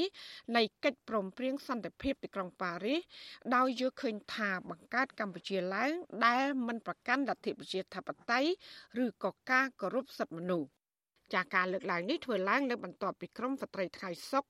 [0.56, 3.00] នៃកិច្ចព្រមព្រៀងសន្តិភាពទីក្រុងប៉ារីស
[3.56, 5.92] ដោយយល់ឃើញថាបង្កើតកម្ពុជាឡើង
[6.26, 8.50] ដែលមិនប្រកាន់លទ្ធិប្រជាធិបតេយ្យ
[9.04, 10.68] ឬក៏ការគោរពសិទ្ធិមនុស្ស
[11.34, 14.44] ចាការលើកឡើងនេះធ្វើឡើងនៅបន្ទាប់ពីក្រមស្ត្រីថ្ងៃសុក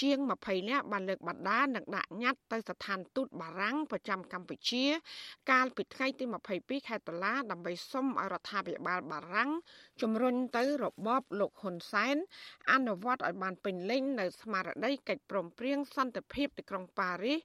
[0.00, 4.84] ជាង20នាក់បានលើកបដានិងដាក់ញត្តិទៅស្ថានទូតបារាំងប្រចាំកម្ពុជា
[5.50, 6.24] កាលពីថ្ងៃទី
[6.56, 9.50] 22ខែតុលាដើម្បីសុំឲ្យរដ្ឋាភិបាលបារាំង
[10.02, 12.16] ជំរុញទៅរបបលោកហ៊ុនសែន
[12.72, 17.38] អនុវត្តឲ្យបានពេញលេញនៅស្មារតីកិច្ចព្រមព្រៀងសន្តិភាពទីក្រុងប៉ារីស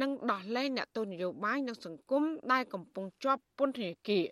[0.00, 4.26] និងដោះលែងអ្នកទោសនយោបាយនិងសង្គមដែលកំពុងជាប់ពន្ធនាគារ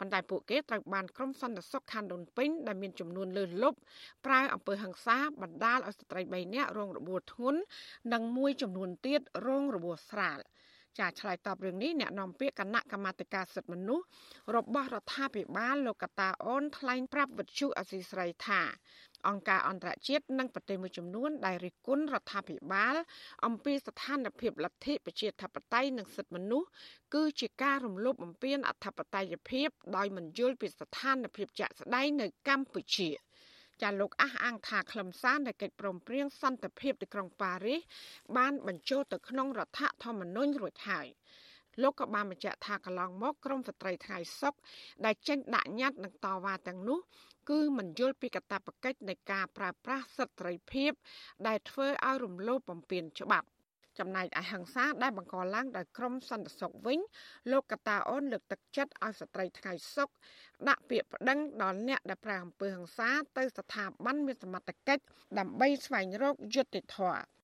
[0.00, 3.78] ប៉ុន្តែពួកគេត្រូវបានក្រុមសន្តិសុខខណ្ឌដូនពេញដែលមានចំនួនលើសលប់
[4.26, 7.60] ប្រើអំពើហិង្សាបណ្ដាលឲ្យស្ត្រី3នាក់រងរបួសធ្ងន់
[8.12, 10.38] និងមួយចំនួនទៀតរងរបួសស្រាល
[10.98, 14.04] ចាឆ្លើយតបរឿងនេះអ្នកនាំពាក្យគណៈកម្មាធិការសិទ្ធិមនុស្ស
[14.56, 18.62] របស់រដ្ឋាភិបាលលោកកតាអូនថ្លែងប្រាប់វិទ្យុអសីស្រីថា
[19.28, 22.96] អង្គការអន្តរជាតិនិងប្រទេសមួយចំនួនដែលរិះគន់រដ្ឋាភិបាល
[23.46, 26.68] អំពីស្ថានភាពលទ្ធិប្រជាធិបតេយ្យនិងសិទ្ធិមនុស្ស
[27.14, 33.10] គឺជាការរំលោភបំពានអធិបតេយ្យភាពដោយមិនយល់ពីស្ថានភាពជាក់ស្ដែងនៅកម្ពុជា
[33.82, 37.80] ចាលោកអះអាងថាខ្លឹមសារនៃកិច្ចព្រមព្រៀងសន្តិភាពទីក្រុងប៉ារីស
[38.36, 41.06] បានបញ្ចូលទៅក្នុងរដ្ឋធម្មនុញ្ញរួចហើយ
[41.82, 44.54] លោកក៏បានបញ្ជាក់ថាកន្លងមកក្រមស្ត្រីថ្ងៃសុក
[45.04, 46.98] ដែលចេញដាក់ញត្តិនឹងតវ៉ាទាំងនោះ
[47.50, 50.92] គឺមិនយល់ពីកាតព្វកិច្ចនៃការប្រើប្រាស់សិទ្ធិសេរីភាព
[51.46, 53.48] ដែលធ្វើឲ្យរំលោភបំពានច្បាប់
[53.98, 57.00] ចំណែកឯហ ংস ាដែលបង្កឡើងដោយក្រមសន្តិសុខវិញ
[57.50, 60.08] លោកកតាអូនលើកទឹកចិត្តឲ្យស្ត្រីថ្ងៃសុក
[60.68, 65.02] ដាក់ពាក្យប្តឹងដល់អ្នកដែលប្រាអំពើហ ংস ាទៅស្ថាប័នមានសមត្ថកិច្ច
[65.38, 67.39] ដើម្បីស្វែងរកយុត្តិធម៌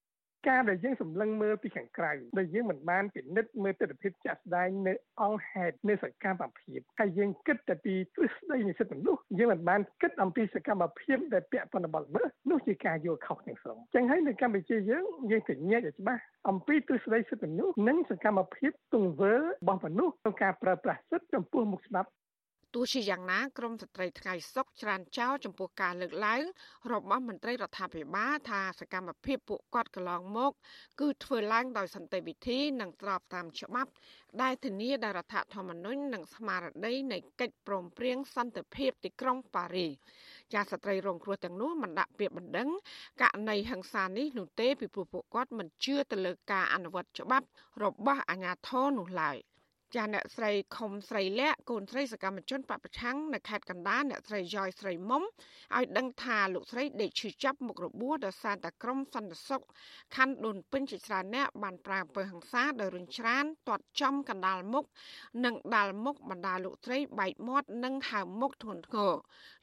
[0.48, 22.08] ការដែលយើងសម្លឹងមើលពីខាងក្រៅដែលយើងមិនបានពិនិត្យមើលទស្សនវិជ្ជាចាស់ស្ដែងនៅអង្គហេតុនៃសកម្មភាពហើយយើងគិតតែពីទ្រឹស្ដីនៃសិទ្ធិមនុស្សយើងមិនបានគិតអំពីសកម្មភាពដែលពាក់ព័ន្ធនឹងបទល្មើសនោះជាការយល់ខុសទាំងស្រុងចឹងហើយនៅកម្ពុជាយើងយើងកញ្ញាឲ្យច្បាស់អំពីទ្រឹស្ដីសិទ្ធិមនុស្សនិងសកម្មភាពទង្វើរបស់មនុស្សក្នុងការប្រើប្រាស់សិទ្ធិចំពោះមុខច្បាប់
[22.78, 26.42] ទោះជាយ៉ាងណាក្រមស្ត្រីថ្ងៃសុកច្រានចោលចំពោះការលើកឡើង
[26.92, 30.52] របស់មន្ត្រីរដ្ឋាភិបាលថាសកម្មភាពពួកគាត់កន្លងមក
[31.00, 33.90] គឺធ្វើឡើងដោយសន្តិវិធីនិងស្របតាមច្បាប់
[34.42, 39.92] ដែលធានាដោយរដ្ឋធម្មនុញ្ញនិងស្មារតីនៃកិច្ចព្រមព្រៀងសន្តិភាពទីក្រុងប៉ារីស
[40.54, 42.68] ចាស្ត្រីរងគ្រោះទាំងនោះមិនដាក់ពាក្យបណ្ដឹង
[43.22, 47.46] ករណីហិង្សានេះនោះទេពីព្រោះពួកគាត់មិនជឿទៅលើការអនុវត្តច្បាប់
[47.84, 49.38] របស់អាជ្ញាធរនោះឡើយ។
[49.94, 55.22] ចាអ្នកស្រីខុំស្រីលក្ខកូនស្រីសកម្មជនបពប្រឆាំងនៅខេត្តកណ្ដាលអ្នកស្រីយ៉យស្រីមុំ
[55.76, 59.62] ឲ្យដឹងថាលោកស្រីដេកឈឺចាប់មុខរបួសដោយសារតែក្រុមសន្តិសុខ
[60.16, 64.84] ខណ្ឌដូនពេញជាច្រើនអ្នកបានប្រើអំពើហិង្សាដោយរុញច្រានទាត់ចំកណ្ដាលមុខ
[65.44, 69.14] និងដាល់មុខបណ្ដាលោកស្រីបែកមាត់និងហើមមុខធ្ងន់ធ្ងរ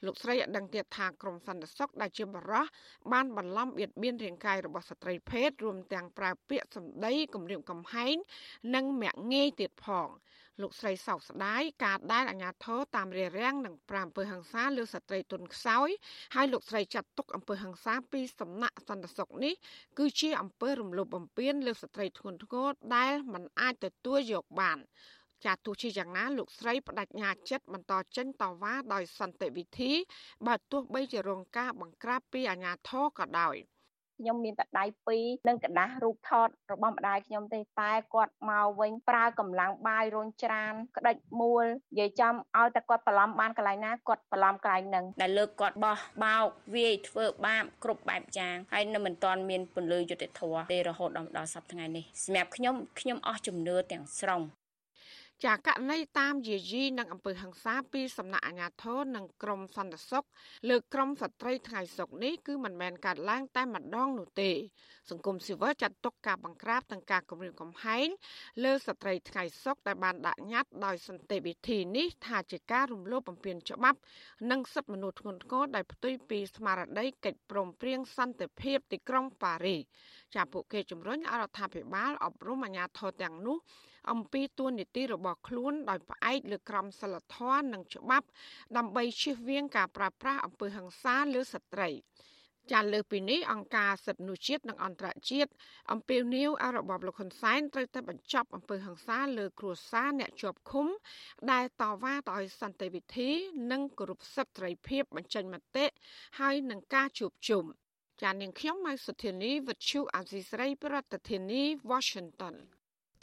[0.04, 2.66] លោកស្រីឲ្យដឹងទៀតថាក្រុមសន្តិសុខដែលជាបរោះ
[3.12, 8.14] បានបន្លំបៀតបៀនរាងកាយរបស់ស្ត្រីភេទរួមទាំងប្រើពាក្យសម្ដីគំរាមកំហែង
[8.74, 10.08] និងមាក់ងាយទៀតផង
[10.62, 15.88] លោកស្រីសោកស្ដាយការដែលអាញាធរតាមរារាំងនឹងប្រាំអំពើហិង្សាលើស្ត្រីទុនខ្សោយ
[16.34, 19.54] ហើយលោកស្រីចាត់ទុកអំពើហិង្សាពីសំណាក់សន្តិសុខនេះ
[19.98, 24.78] គឺជាអំពើរំលោភបំពានលើស្ត្រីធ្ងន់ធ្ងរដែលមិនអាចទទួលយកបាន
[25.44, 29.92] ចាទោះជាយ៉ាងណាលោកស្រីបដិញ្ញាចិត្តបន្តចេញតវ៉ាដោយសន្តិវិធី
[30.46, 33.56] បើទោះបីជារងការបង្ក្រាបពីអាជ្ញាធរក៏ដោយ។
[34.19, 54.41] ខ្ញុំមានតែដៃពីរនិងกระดาษរូបថតរបស់ម្ដាយខ្ញុំទេតែគាត់មកវិញប្រើកម្លាំងបាយរុញច្រានក្តិចមួលនិយាយចំឲ្យតែគាត់បន្លំបានកន្លែងណាគាត់បន្លំកន្លែងហ្នឹងដែលលើកគាត់បោះបោកវាយធ្វើបាបគ្រប់បែបយ៉ាងហើយនៅមិនទាន់មានពលិយុទ្ធធរទេរហូតដល់ដល់សប្តាហ៍ថ្ងៃនេះសម្រាប់ខ្ញុំខ្ញុំអស់ជំនឿទាំងស្រុង
[55.42, 60.24] ចាករណីតាមយាយីនិងអំពើហិង្សាពីសំណាក់អាជ្ញាធរនិងក្រមសន្តិសុខ
[60.68, 64.50] លើក្រមស្ត្រីថ្ងៃសុកនេះគឺមិនមែនកើតឡើងតែម្ដងនោះទេ
[65.10, 68.06] សង្គមស៊ីវិលចាត់ទុកការបង្ក្រាបទាំងការគំរាមកំហែង
[68.64, 73.98] លើស្ត្រីថ្ងៃសុកដែលបានដាក់ញត្តិដោយសន្តិវិធីនេះថាជាការរំលោភបំពានច្បាប់
[74.50, 79.80] និងសិទ្ធិមនុស្សធ្ងន់ធ្ងរដែលផ្ទុយពីស្មារតីកិច្ចព្រមព្រៀងសន្តិភាពទីក្រុងប៉ារីស
[80.34, 83.58] ចាពួកគេជំរុញឲ្យរដ្ឋាភិបាលអប់រំអាជ្ញាធរទាំងនោះ
[84.10, 88.26] អំពីទួនាទីរបស់ខ្លួនដោយផ្អែកលើក្រមសីលធម៌និងច្បាប់
[88.76, 91.90] ដើម្បីជៀសវាងការប្រើប្រាស់អំពើហិង្សាលើស្ត្រី
[92.72, 95.50] ចាលើពីនេះអង្គការសិទ្ធិមនុស្សជាតិនិងអន្តរជាតិ
[95.92, 100.86] អំពាវនាវឲ្យរបបលោកហ៊ុនសែនត្រូវតែបញ្ចប់អំពើហិង្សាលើគ្រួសារអ្នកជាប់ឃុំ
[101.52, 103.30] ដែលតវ៉ាដោយសន្តិវិធី
[103.72, 105.84] និងគោរពសិទ្ធិសេរីភាពបញ្ចេញមតិ
[106.40, 107.64] ហើយនឹងការជួបជុំ
[108.22, 112.54] ចាននាងខ្ញុំម៉ៃសុធានីវិទ្យុអាស៊ីស្រី ប្រធានាធិបតី Washington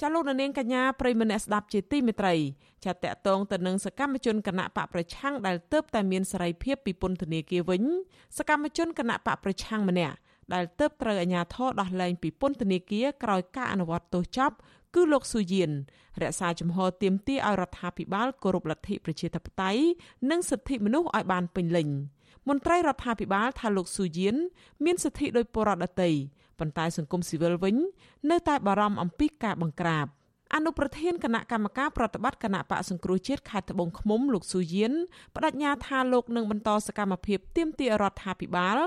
[0.01, 2.35] ចាលោកនាងកញ្ញាប្រិមនៈស្ដាប់ជាទីមេត្រី
[2.85, 7.83] ចាតកតងទៅនឹងសកម្មជនគណៈបកប្រឆាំងដែលទៅតែមានសេរីភាពពីពន្ធនាគារវិញ
[8.37, 10.15] សកម្មជនគណៈបកប្រឆាំងម្នាក់
[10.53, 14.55] ដែលទៅត្រូវអាជ្ញាធរដោះលែងពីពន្ធនាគារក្រោយការអនុវត្តទោសចាប់
[14.95, 15.71] គឺលោកស៊ូយៀន
[16.21, 19.81] រក្សាជំហរទៀមទាឲ្យរដ្ឋាភិបាលគោរពលទ្ធិប្រជាធិបតេយ្យ
[20.29, 21.87] និងសិទ្ធិមនុស្សឲ្យបានពេញលេញ
[22.49, 24.35] មន្ត្រីរដ្ឋាភិបាលថាលោកស៊ូយៀន
[24.85, 26.09] មានសិទ្ធិដោយពលរដ្ឋដទៃ
[26.59, 27.75] ប៉ុន្តែសង្គមស៊ីវិលវិញ
[28.31, 30.07] នៅតែបារម្ភអំពីការបង្ក្រាប
[30.55, 34.93] អនុប្រធានគណៈកម្មការប្រតិបត្តិគណៈបកសង្គ្រោះជាតិខេត្តត្បូងឃ្មុំលោកស៊ូយៀន
[35.35, 38.77] បដិញ្ញាថាលោកនឹងបន្តសកម្មភាពទាមទាររដ្ឋាភិបាល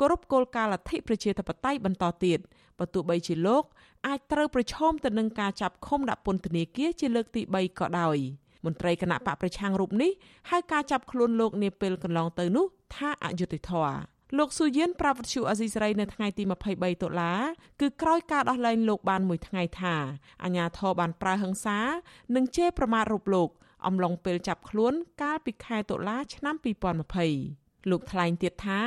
[0.00, 2.38] គោរពគោលការណ៍លទ្ធិប្រជាធិបតេយ្យបន្តទៀត
[2.78, 3.64] បើទោះបីជាលោក
[4.06, 8.18] អាចត្រូវប្រឈមទៅនឹងការចាប់ឃុំដាក់ពន្ធនាគារជាលើកទី3ក៏ដោយ
[8.64, 10.10] មមន្ត្រីគណៈបកប្រឆាំងរូបនេះ
[10.50, 12.66] ហៅការចាប់ខ្លួនលោកនាពេលកន្លងទៅនោះ
[12.96, 16.42] ថាអយុត្តិធម៌លោកស៊ូយៀនប្រាប់វិទ្យុអាស៊ីសេរីនៅថ្ងៃទី
[16.72, 17.32] 23តុលា
[17.80, 19.94] គឺក្រោយការដោះលែងលោកបានមួយថ្ងៃថា
[20.44, 21.78] អាញាធរបានប្រើហិង្សា
[22.36, 23.48] និងជេរប្រមាថរូបលោក
[23.86, 26.54] អំឡុងពេលចាប់ខ្លួន កាលពីខែតុលាឆ្នាំ
[27.22, 28.80] 2020លោកថ្លែងទៀតថា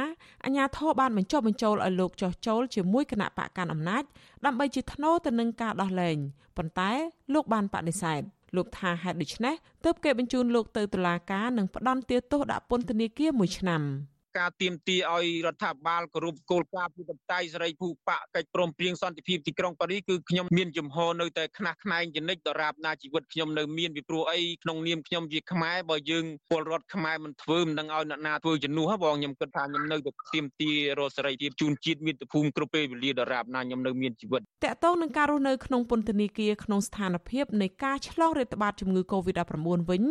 [0.46, 4.04] អាញាធរបានបញ្ចុះបញ្ចូលឲ្យលោកចោះចូលជាមួយគណៈបកកាន់អំណាច
[4.46, 6.18] ដើម្បីជាថ្នូរទៅនឹងការដោះលែង
[6.58, 6.92] ប៉ុន្តែ
[7.34, 8.22] លោកបានបដិសេធ
[8.56, 13.82] លោកថាហេតុដូច្នេះទើបគេបញ្ជូនលោកទៅតុលាការនិងផ្ដន្ទាទោសដាក់ពន្ធនាគារមួយឆ្នាំ។
[14.38, 40.04] ការទៀមទាឲ្យរដ្ឋាភិបាលគោរពគោលការណ៍ប្រជាធិបតេយ្យសេរីភូប៉កិច្ចព្រមព្រៀងសន្តិភាពទីក្រុងប៉ារីសគឺខ្ញុំមានជំហរនៅតែខ្នះខ្នែងជានិច្ចដរាបណាជីវិតខ្ញុំនៅមានពីព្រោះអីក្នុងនាមខ្ញុំជាខ្មែរបើយើងពលរដ្ឋខ្មែរមិនធ្វើមិនដឹងឲ្យអ្នកណាធ្វើជំនួសបងខ្ញុំគិតថាខ្ញុំនៅតែទៀមទារកសេរីភាពជូនជាតិមាតុភូមិគ្រប់ពេលវេលាដរាបណាខ្ញុំនៅមានជីវិតតកតងនឹងការរស់នៅក្នុងពន្ធនាគារក្នុងស្ថានភាពនៃការឆ្លងរាតត្បាតជំងឺ Covid-19 វិញ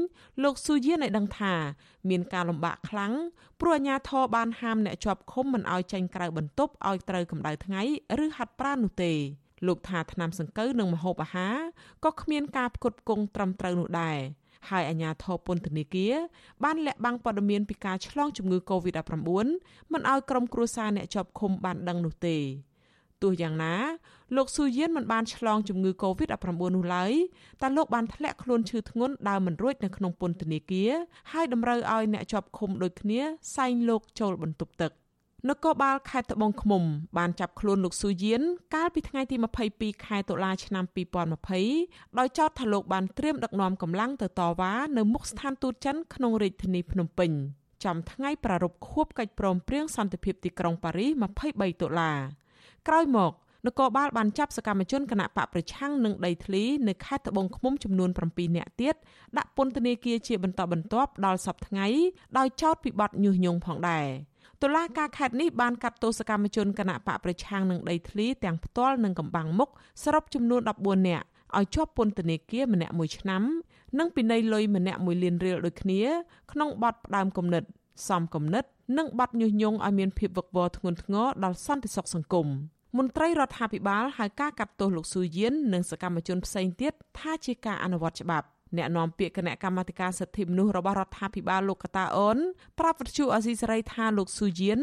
[0.43, 1.55] លោកស៊ូយៀនឲ្យដឹងថា
[2.11, 3.13] មានការលំបាកខ្លាំង
[3.61, 7.83] ព្រោះអាជ្ញាធរបានហាមអ្នកជាប់ឃុំមិនឲ្យចេញក្រៅបន្ទប់ឲ្យត្រូវកម្ដៅថ្ងៃ
[8.25, 9.13] ឬហាត់ប្រាណនោះទេ
[9.67, 11.57] លោកថាថ្នាំសង្កូវនិងម្ហូបអាហារ
[12.05, 14.19] ក៏គ្មានការផ្គត់ផ្គង់ត្រឹមត្រូវនោះដែរ
[14.71, 16.15] ហើយអាជ្ញាធរពន្ធនាគារ
[16.65, 19.29] បានលាក់បាំងព័ត៌មានពីការឆ្លងជំងឺ Covid-19
[19.93, 22.37] មិនឲ្យក្រុមគ្រួសារអ្នកជាប់ឃុំបានដឹងនោះទេ
[23.23, 23.75] ទោះយ៉ាងណា
[24.37, 27.13] លោកស៊ូយៀនមិនបានឆ្លងជំងឺ Covid-19 នោះឡើយ
[27.61, 30.93] តែលោកបានធ្លាក់ខ្លួនឈឺធ្ងន់ដើរមិនរួចនៅក្នុងពន្ធនាគារ
[31.33, 33.21] ហើយតម្រូវឲ្យអ្នកជាប់ឃុំដូចគ្នា
[33.57, 34.93] សែងលោកចូលបន្ទប់ទឹក
[35.49, 36.83] នគរបាលខេត្តត្បូងឃ្មុំ
[37.19, 38.43] បានចាប់ខ្លួនលោកស៊ូយៀន
[38.75, 39.37] កាលពីថ្ងៃទី
[39.71, 40.85] 22ខែតុលាឆ្នាំ
[41.57, 47.31] 2020ដោយចោទថាលោកបានត្រៀមដឹកនាំកម្លាំងទៅតវ៉ានៅមុខស្ថានទូតចិនក្នុងរាជធានីភ្នំពេញ
[47.85, 51.11] ចំថ្ងៃប្រារព្ធខួបកិច្ចព្រមព្រៀងសន្តិភាពទីក្រុងប៉ារីស
[51.47, 52.13] 23តុលា
[52.89, 53.33] ក្រោយមក
[53.67, 58.95] នគរបាលបានចាប់សកម្មជនគណៈបកប្រឆាំងនឹងដីធ្លីនៅខេត្តត្បូងឃ្មុំចំនួន7នាក់ទៀត
[59.39, 62.07] ដាក់ពន្ធនាគារជាបន្តបន្ទាប់ដល់សប្តាហ៍
[62.39, 64.07] ដោយចោទពីបទញុះញង់ផងដែរ
[64.63, 69.71] តុលាការខេត្តនេះបានកាត់ទោសកម្មជនគណៈបកប្រឆាំងនឹងដីធ្លីទាំងផ្ទាល់និងកំបាំងមុខ
[70.05, 71.25] សរុបចំនួន14នាក់
[71.57, 73.43] ឲ្យជាប់ពន្ធនាគារម្នាក់មួយឆ្នាំ
[73.99, 76.03] និងពិន័យលុយម្នាក់1លានរៀលដូចគ្នា
[76.53, 77.65] ក្នុងបទផ្ដាមគំនិត
[78.09, 78.65] សំគំនិត
[78.99, 82.49] និងបទញុះញង់ឲ្យមានភាពវឹកវរធ្ងន់ធ្ងរដល់សន្តិសុខសង្គម។
[82.97, 92.39] មន្ត្រីរដ្ឋាភិបាលហៅការកាត់ទោសលោកស៊ូយៀននិងសកម្មជនផ្សេងទៀតថាជាការអនុវត្តច្បាប់អ្នកនាំពាក្យគណៈកម្មាធិការសិទ្ធិមនុស្សរបស់រដ្ឋាភិបាលលោកកតាអូន
[92.79, 94.81] ប្រាប់វិទ្យុអស៊ីសេរីថាលោកស៊ូយៀន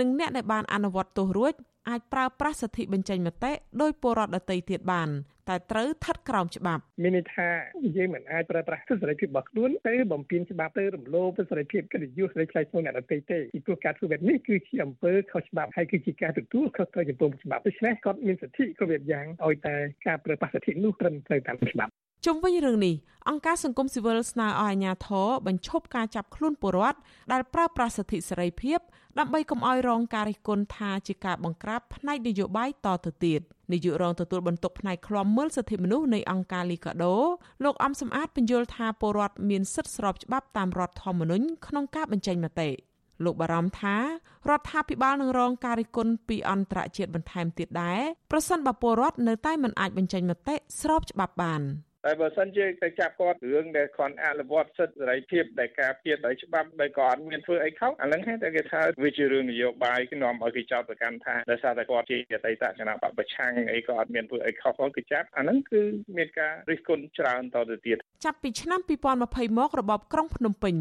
[0.00, 1.52] និងអ្នកដែលបានអនុវត្តទោសរួច
[1.88, 5.08] អាចប្រើប្រាស់សិទ្ធិបញ្ចេញមតិដោយពលរដ្ឋដទៃទៀតបាន
[5.48, 7.48] តែត្រូវស្ថិតក្រោមច្បាប់មានន័យថា
[7.96, 19.76] យើងមិនអាចប្រើប្រាស់សិទ្ធិសេរីភាពរបស់ខ្លួនទៅបំពានច្បាប់ទៅរំលោភសេរីភាពកិត្តិយសសេរីឆ្លៃឆ្លងអ្នកដទៃទេពីព្រោះការធ្វើបែបនេះគឺជាអំពើខុសច្បាប់ហើយគឺជាការទទួលខុសត្រូវចំពោះច្បាប់ដូច្នេះគាត់មានសិទ្ធិគ្រប់យ៉ាងឲ្យតែ
[20.06, 21.92] ការប្រើប្រាស់សិទ្ធិនោះត្រឹមត្រូវតាមច្បាប់
[22.24, 22.94] ជុំវិញរឿងនេះ
[23.28, 26.98] អង្គការសង្គមស៊ីវិលស្នើឲ្យអាជ្ញាធរបញ្ឈប់ការចាប់ខ្លួនពលរដ្ឋ
[27.32, 28.78] ដែលប្រើប្រាស់សិទ្ធិសេរីភាព
[29.18, 33.40] ដើម្បីកុំឲ្យរងការរិះគន់ថាជាការបង្ក្រាបផ្នែកនយោបាយតទៅទៀត
[33.72, 37.16] នាយករងទទួលបន្ទុកផ្នែកឃ្លាំមើលសិទ្ធិមនុស្សនៃអង្គការលីកាដូ
[37.64, 42.70] លោកអំសំអាតបញ្យល់ថាពលរដ្ឋមានសិទ្ធិស្របច្បាប់តាមរដ្ឋធម្មនុញ្ញក្នុងការបញ្ចេញមតិ
[43.24, 48.00] លោកបារម្ភថារដ្ឋាភិបាលនឹងរងការរិះគន់ពីអន្តរជាតិបន្ថែមទៀតដែរ
[48.30, 51.62] ប្រសិនបើពលរដ្ឋនៅតែមិនអាចបញ្ចេញមតិស្របច្បាប់បាន។
[52.06, 65.82] តែបើសិនជាទៅចាប់គាត់រឿងដែលគាត់អនុវត្តសិទ្ធិសេរីភាពដែលការពារដោយច្បាប់ដោយក៏អត់មានធ្វើអីខុសអានឹងតែគេថាវាជារឿងនយោបាយគេនាំឲ្យគេចោទប្រកាន់ថាដោយសារតែគាត់ជាអតីតគណៈបព្វប្រឆាំងអីក៏អត់មានធ្វើអីខុសគាត់គេចាប់អានឹងគឺ
[66.16, 68.80] មានការរិះគន់ច្រើនតទៅទៀតចាប់ពីឆ្នាំ
[69.18, 70.76] 2020មករបបក្រុងភ្នំពេញ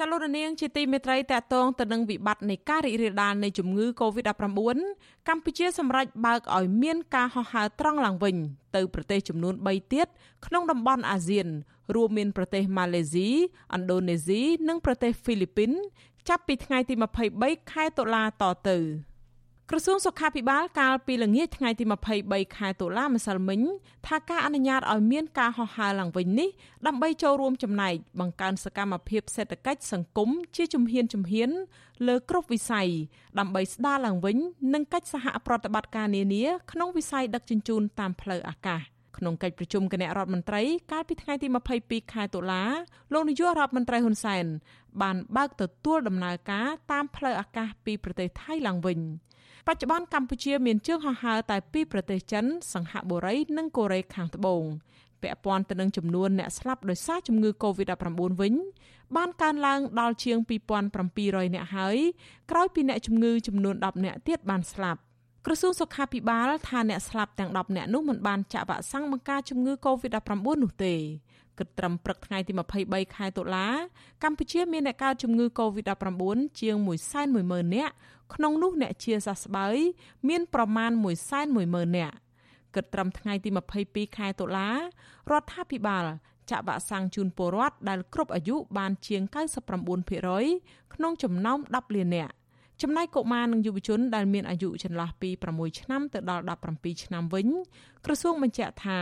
[0.00, 4.78] ចលនានាងជាទីមេត្រីតកតងទៅនឹងវិបត្តិនៃការរីករាលដាលនៃជំងឺ Covid-19
[5.28, 8.36] កម្ពុជាសម្រេចបើកឲ្យមានការហោះហើរត្រង់ឡើងវិញ
[8.76, 10.06] ទៅប្រទេសចំនួន3ទៀត
[10.46, 11.46] ក្នុងតំបន់អាស៊ាន
[11.94, 13.32] រួមមានប្រទេសម៉ាឡេស៊ីឥ
[13.78, 15.70] ណ្ឌូនេស៊ីនិងប្រទេសហ្វីលីពីន
[16.28, 16.94] ចាប់ពីថ្ងៃទី
[17.32, 18.78] 23ខែតុលាតទៅ។
[19.72, 21.84] ក្រសួងសុខាភិបាលកាលពីល្ងាចថ្ងៃទី
[22.20, 23.60] 23ខែតុលាម្សិលមិញ
[24.06, 26.48] ថាការអនុញ្ញាតឲ្យមានការហោះហើរឡើងវិញនេះ
[26.86, 31.50] ដើម្បីចូលរួមចំណែកបង្កើនសកម្មភាពសេដ្ឋកិច្ចសង្គមជាជំហានជំហាន
[32.06, 32.88] លើគ្រប់វិស័យ
[33.38, 34.36] ដើម្បីស្ដារឡើងវិញ
[34.74, 38.80] និងកិច្ចសហប្រតិបត្តិការនានាក្នុងវិស័យដឹកជញ្ជូនតាមផ្លូវអាកាស
[39.18, 40.62] ក្នុងកិច្ចប្រជុំគណៈរដ្ឋមន្ត្រី
[40.92, 41.48] កាលពីថ្ងៃទី
[41.80, 42.62] 22ខែតុលា
[43.12, 44.44] លោកនាយករដ្ឋមន្ត្រីហ៊ុនសែន
[45.02, 49.00] បានបើកទទួលដំណើរការតាមផ្លូវអាកាសពីប្រទេសថៃឡើងវិញ។
[49.72, 52.44] បច្ចុប្បន្នកម្ពុជាមានជើងហោះហើរតែពីប្រទេសចិន
[52.74, 54.62] សង្ហបុរី និងកូរ៉េខាងត្បូង
[55.22, 58.54] ពាក់ព័ន្ធទៅនឹងចំនួនអ្នកស្លាប់ដោយសារជំងឺ Covid-19 វិញ
[59.16, 60.38] បានកើនឡើងដល់ជាង
[60.96, 61.96] 2700នាក់ហើយ
[62.50, 65.00] ក្រោយពីអ្នកជំងឺចំនួន10នាក់ទៀតបានស្លាប់
[65.46, 70.30] ក្រសួងសុខាភិបាលថាអ្នកស្លាប់ទាំង10នាក់នោះមិនបានចាក់វ៉ាក់សាំងបង្ការជំងឺ Covid-19
[70.62, 70.94] នោះទេ
[71.60, 72.52] គិតត្រឹមព្រឹកថ្ងៃទី
[72.84, 73.66] 23ខែតុលា
[74.24, 76.22] កម្ពុជាមានអ្នកកើតជំងឺ Covid-19
[76.60, 76.76] ជាង
[77.26, 77.94] 110,000នាក់
[78.34, 79.76] ក្នុងនោះអ្នកជាសះស្បើយ
[80.28, 80.90] មានប្រមាណ
[81.44, 82.16] 110,000នាក់
[82.74, 83.50] គិតត្រឹមថ្ងៃទី
[83.82, 84.68] 22ខែតុលា
[85.30, 86.04] រដ្ឋាភិបាល
[86.50, 89.22] ចាក់វ៉ាក់សាំងជូនពលរដ្ឋដែលគ្រប់អាយុបានជាង
[90.08, 92.32] 99%ក្នុងចំណោម10លាននាក់
[92.82, 97.48] ចំណែកកុមារនិងយុវជនដែលមានអាយុចន្លោះពី6ឆ្នាំទៅដល់17ឆ្នាំវិញ
[98.04, 98.98] ក្រសួងបញ្ជាក់ថា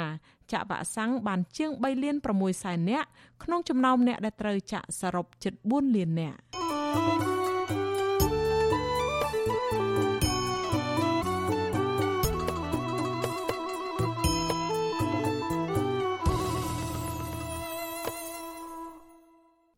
[0.52, 3.08] ចាក់វ៉ាក់សាំងបានជាង3លាន6សែននាក់
[3.42, 7.37] ក្នុងចំណោមអ្នកដែលត្រូវចាក់សរុបជិត4លាននាក់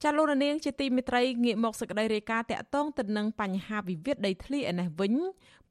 [0.05, 5.15] ចាលោករនាងជាទីមេត្រីងាកមកសក្តីរាយការណ៍តាក់ទងទៅនឹងបញ្ហាវិវាទដីធ្លីឯនេះវិញ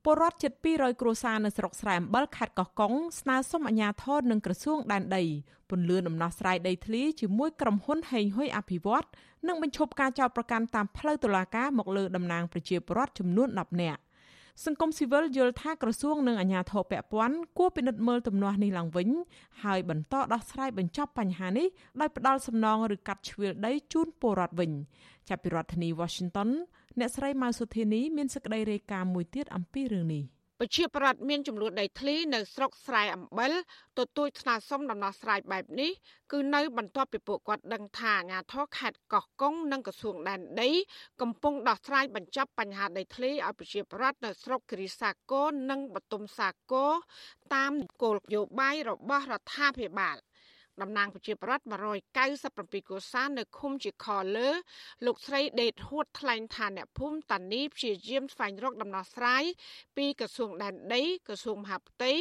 [0.03, 5.23] ពលរដ្ឋជិត200គ្រួសារនៅស្រុកស្រែអំបិលខេត្តកោះកុងស្នើសុំអាជ្ញាធរនិងក្រសួងដែនដី
[5.69, 9.05] ពន្លឿនដំណោះស្រាយដីធ្លីជាមួយក្រុមហ៊ុនហេងហ៊ុយអភិវឌ្ឍ
[9.47, 14.01] និងបញ្ឈប់ការចោទប្រកាន់តាមផ្លូវតុលាការមកលើតំណាងប្រជាពលរដ្ឋចំនួន10នាក់
[14.65, 19.09] សង្គមស៊ីវិលយល់ថាក្រសួងនិងអាជ្ញាធរពាក់ព័ន្ធគួរពិនិត្យមើលទំនាស់នេះឡើងវិញ
[19.63, 21.67] ហើយបន្តដោះស្រាយបញ្ចប់បញ្ហានេះ
[21.99, 24.71] ដោយផ្ដាល់សំណងឬកាត់ជ្រឿលដីជូនពលរដ្ឋវិញ
[25.29, 26.49] ចាប់ពីរដ្ឋធានី Washington
[26.99, 30.23] អ្នកស្រីម៉ៅសុធានីមានសេចក្តីរាយការណ៍មួយទៀតអំពីរឿងនេះ
[30.61, 33.53] ប្រជាប្រដ្ឋមានចំនួនដីធ្លីនៅស្រុកស្រែអំបិល
[33.97, 35.91] ទទូចស្នើសុំដំណោះស្រាយបែបនេះ
[36.31, 40.69] គឺនៅបន្ទាប់ពីពួកគាត់ដឹងថាអាជ្ញាធរខេត្តកោះកុងនិងក្រសួងដែនដី
[41.21, 46.91] កំពុងដោះស្រាយបញ្ចប់បញ្ហាដីធ្លីឲ្យប្រជាប្រដ្ឋនៅស្រុកគិរីសាគរនិងបទុមសាគរ
[47.55, 50.17] តាមគោលនយោបាយរបស់រដ្ឋាភិបាល
[50.83, 51.63] តំណាងប្រជាប្រដ្ឋ
[52.25, 54.49] 197កុសានៅឃុំជាខលើ
[55.05, 59.43] លោកស្រីដេតហួតថ្លែងថាអ្នកភូមិតានីព្យាយាមស្វែងរកដំណោះស្រាយ
[59.97, 62.13] ពីក្រសួងដែនដីក្រសួងមហាផ្ទៃ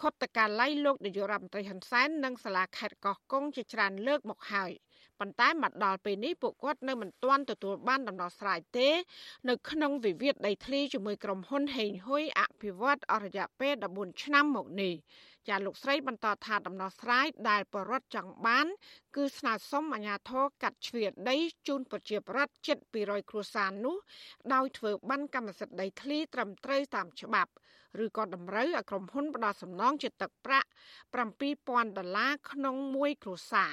[0.00, 4.72] ខុទ្ទកាល័យលោកនាយករដ្ឋមន្ត្រីហ៊ុនសែននិងសាលាខេត្តកោះកុងជាច្រើនលើកមកហើយ
[5.20, 8.88] ប៉ុន្តែមកដល់ពេលនេះពួកគាត់នៅមិនទាន់ទទួលបានដំណោះស្រាយទេ
[9.48, 14.94] នៅក្នុងវិវាទដីធ្លីជាមួយក្រុមហ៊ុនហេងហ៊ុយអភិវឌ្ឍអររយៈពេល14ឆ្នាំមកនេះ
[15.48, 18.66] ចាលោកស្រីបន្តថាដំណោះស្រាយដែលបរដ្ឋចង់បាន
[19.16, 21.36] គឺស្នើសុំអាជ្ញាធរកាត់ជ្រឿដី
[21.66, 23.96] ជូនប្រជាប្រដ្ឋជិត200គ្រួសារនោះ
[24.54, 27.52] ដោយធ្វើបានកម្មសិទ្ធិដីធ្លីត្រឹមត្រូវតាមច្បាប់
[28.04, 30.68] ឬក៏តម្រូវឲ្យក្រុមហ៊ុនផ្ដល់សំណងជាទឹកប្រាក់
[31.34, 33.72] 7000ដុល្លារក្នុងមួយគ្រួសារ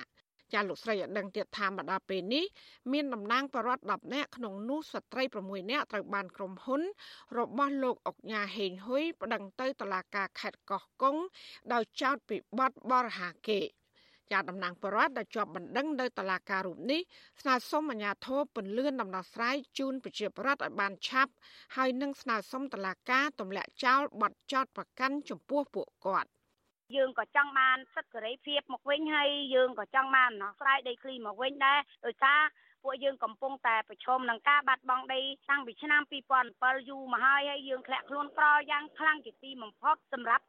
[0.53, 2.45] ចាលោកស្រីឲ្យដឹងទៀតថាមកដល់ពេលនេះ
[2.91, 6.81] មានតំណាងបរដ្ឋ10នាក់ក្នុងនោះស្ត្រី6នាក់ត្រូវបានក្រុមហ៊ុន
[7.37, 11.15] របស់លោកអុកញ៉ាហេងហ៊ុយប្តឹងទៅតុលាការខេត្តកោះកុង
[11.73, 13.61] ដោយចោទពីបទបរិហាកេ
[14.31, 17.01] ជាតំណាងបរដ្ឋដែលជាប់បណ្ដឹងនៅតុលាការរូបនេះ
[17.41, 21.31] ស្នើសុំអាជ្ញាធរពន្លឿនដំណោះស្រាយជូនប្រជាពលរដ្ឋឲ្យបានឆាប់
[21.75, 26.29] ហើយនឹងស្នើសុំតុលាការទម្លាក់ចោលបទចោទប្រកាន់ចំពោះពួកគាត់
[26.95, 32.39] យើងក៏ចង់បានសិទ្ធិសេរីភាពមកវិញហើយយើងក៏ចង់បានដំណោះស្រាយដីធ្លីមកវិញដែរដោយសារ
[32.87, 36.01] ពពួកយើងកំពុងតែប្រឈមនឹងការបាត់បង់ដីតាំងពីឆ្នាំ
[36.41, 40.43] 2007យូរមកហើយហើយយើងធ្លាក់ខ្លួនក្រយ៉ាងខ្លាំងជាទីបំផុតសម្រាប់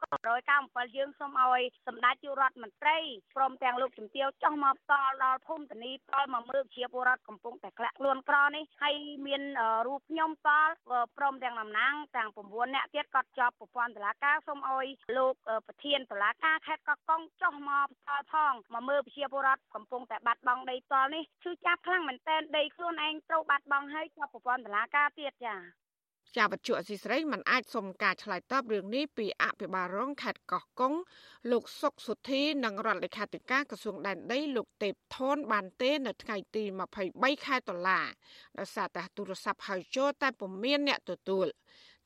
[0.45, 2.99] 197យើងសូមឲ្យសម្ដេចជួរដ្ឋមន្ត្រី
[3.37, 9.43] ព្រមទាំងលោកជំទាវចុះមកផ្ដល់ដល់ភូមិតនីផ្ដល់មកមើលជាពលរដ្ឋកំពុងតែធ្លាក់ខ្លួនក្រនេះហើយមាន
[9.87, 10.75] រូបខ្ញុំផ្ដល់
[11.17, 14.87] ព្រមទាំងតំណាងទាំង9នាក់ទៀតក៏ជាប់ប្រព័ន្ធតុលាការសូមឲ្យ
[15.17, 15.35] លោក
[15.67, 25.61] ប្រធានតុលាការខេត្តកោះកុងចុះមកផ្ដល់ផងមកមើលប្រជាពលរដ្ឋកំពុងតែបាត់បង់ដីផ្ទាល់នេះឈឺចាប់ខ្លាំងមែនទែនដីខ្លួនឯងត្រូវបាត់បង់ហើយជាប់ប្រព័ន្ធតុលាការទៀតចា៎
[26.37, 30.95] ជាវត្ថុអសីស្រីមិនអាចសុំការឆ្លើយតបរឿងនេះពីអភិបាលរងខេត្តកោះកុង
[31.51, 36.65] លោកសុកសុធីនិងរដ្ឋលេខាធិការក្រសួងដែនដីលោកទេពថនបានទេនៅថ្ងៃទី
[37.05, 38.01] 23ខែតុលា
[38.59, 41.47] ដោយសារតែទូរស័ព្ទហៅចូលតែពុំមានអ្នកទទួល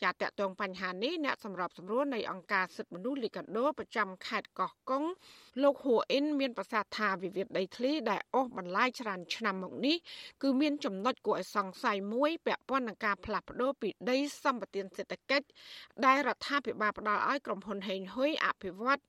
[0.03, 5.05] ចាតតងបញ្ហានេះអ្នកសម្របសម្រួលនៃអង្គការសិទ្ធិមនុស្សលីកាដូប្រចាំខេត្តកោះកុង
[5.63, 9.97] លោកហួអ៊ីនមានប្រសាសន៍ថាវិវាទដីធ្លីដែលអូសបន្លាយច្រើនឆ្នាំមកនេះ
[10.43, 15.47] គឺមានចំណុចគួរឲ្យសង្ស័យមួយពាក់ព័ន្ធនឹងការផ្លាស់ប្ដូរពីដីសម្បត្តិសេដ្ឋកិច្ច
[16.05, 19.03] ដែលរដ្ឋាភិបាលផ្ដល់ឲ្យក្រុមហ៊ុនហេងហ៊ុយអភិវឌ្ឍ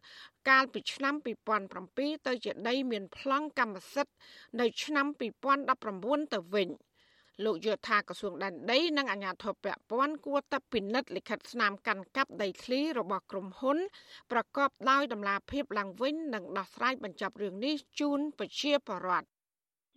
[0.50, 1.16] កាលពីឆ្នាំ
[1.70, 4.14] 2007ទៅជាដីមានប្លង់កម្មសិទ្ធិ
[4.60, 5.06] នៅឆ្នាំ
[5.70, 6.70] 2019ទៅវិញ។
[7.44, 13.78] លោកយល់ថាក្រសួងដែនដីនិងអាជ្ញាធរពាក់ព័ន្ធគួរតែពិនិត្យលិខិតស្នាមកាន់កាប់ដីធ្លីរបស់ក្រុមហ៊ុន
[14.32, 19.28] ប្រកបដោយតម្លាភាពឡើងវិញនិងដោះស្រាយបញ្ចប់រឿងនេះជូនប្រជាពលរដ្ឋ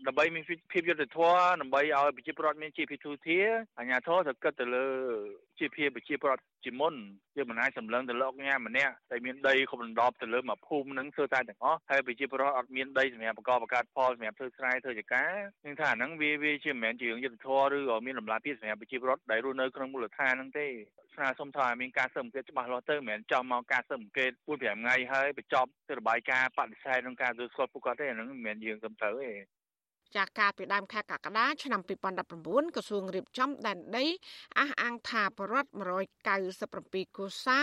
[0.05, 3.39] ដើម្បីមានភាពយុត្តិធម៌ដើម្បីឲ្យប្រជាពលរដ្ឋមានជីវភាពទូធា
[3.79, 4.87] អាជ្ញាធរត្រូវគិតទៅលើ
[5.59, 6.95] ជីវភាពប្រជាពលរដ្ឋជាមុន
[7.37, 15.33] យើងមិនអាចសម្លឹងទៅលោកញ៉ាម្នាក់តែមានដីគ្រប់ដណ្ដប់ទៅលើមួយភូមិនឹងធ្វើតែទាំងអស់ហើយប្រជាពលរដ្ឋអត់មានដីសម្រាប់បង្កបង្កើតផលសម្រាប់ធ្វើស្រែធ្វើចការ
[15.65, 20.67] នឹងថាអាហ្នឹងវាវាជាមិនមែនជារឿងយុត្តិធម៌ឬក៏មានតម្លាភាពសម្រាប់ប្រជាពលរដ្ឋដែលរស់នៅក្នុងមូលដ្ឋានហ្នឹងទេ
[21.15, 29.31] ស្នើសុំថាមានការស៊ើបអង្កេតច្បាស់លាស់ទៅមិនមែនចំមកការស៊ើបអង្កេត4 5ថ្ងៃហើយបញ្ចប់ទៅរបាយការណ៍បដិសេធក្នុងការទទួលស្គាល់ពួកគាត់ទេអាហ្នឹងមិនមែនយើងទៅទៅទេ
[30.15, 31.81] ចាស់ការពីដើមខែកក្កដាឆ្នាំ
[32.29, 34.05] 2019ក្រសួងរៀបចំដែនដី
[34.59, 35.71] អះអាងថាបរដ្ឋ
[36.43, 37.59] 197គូសា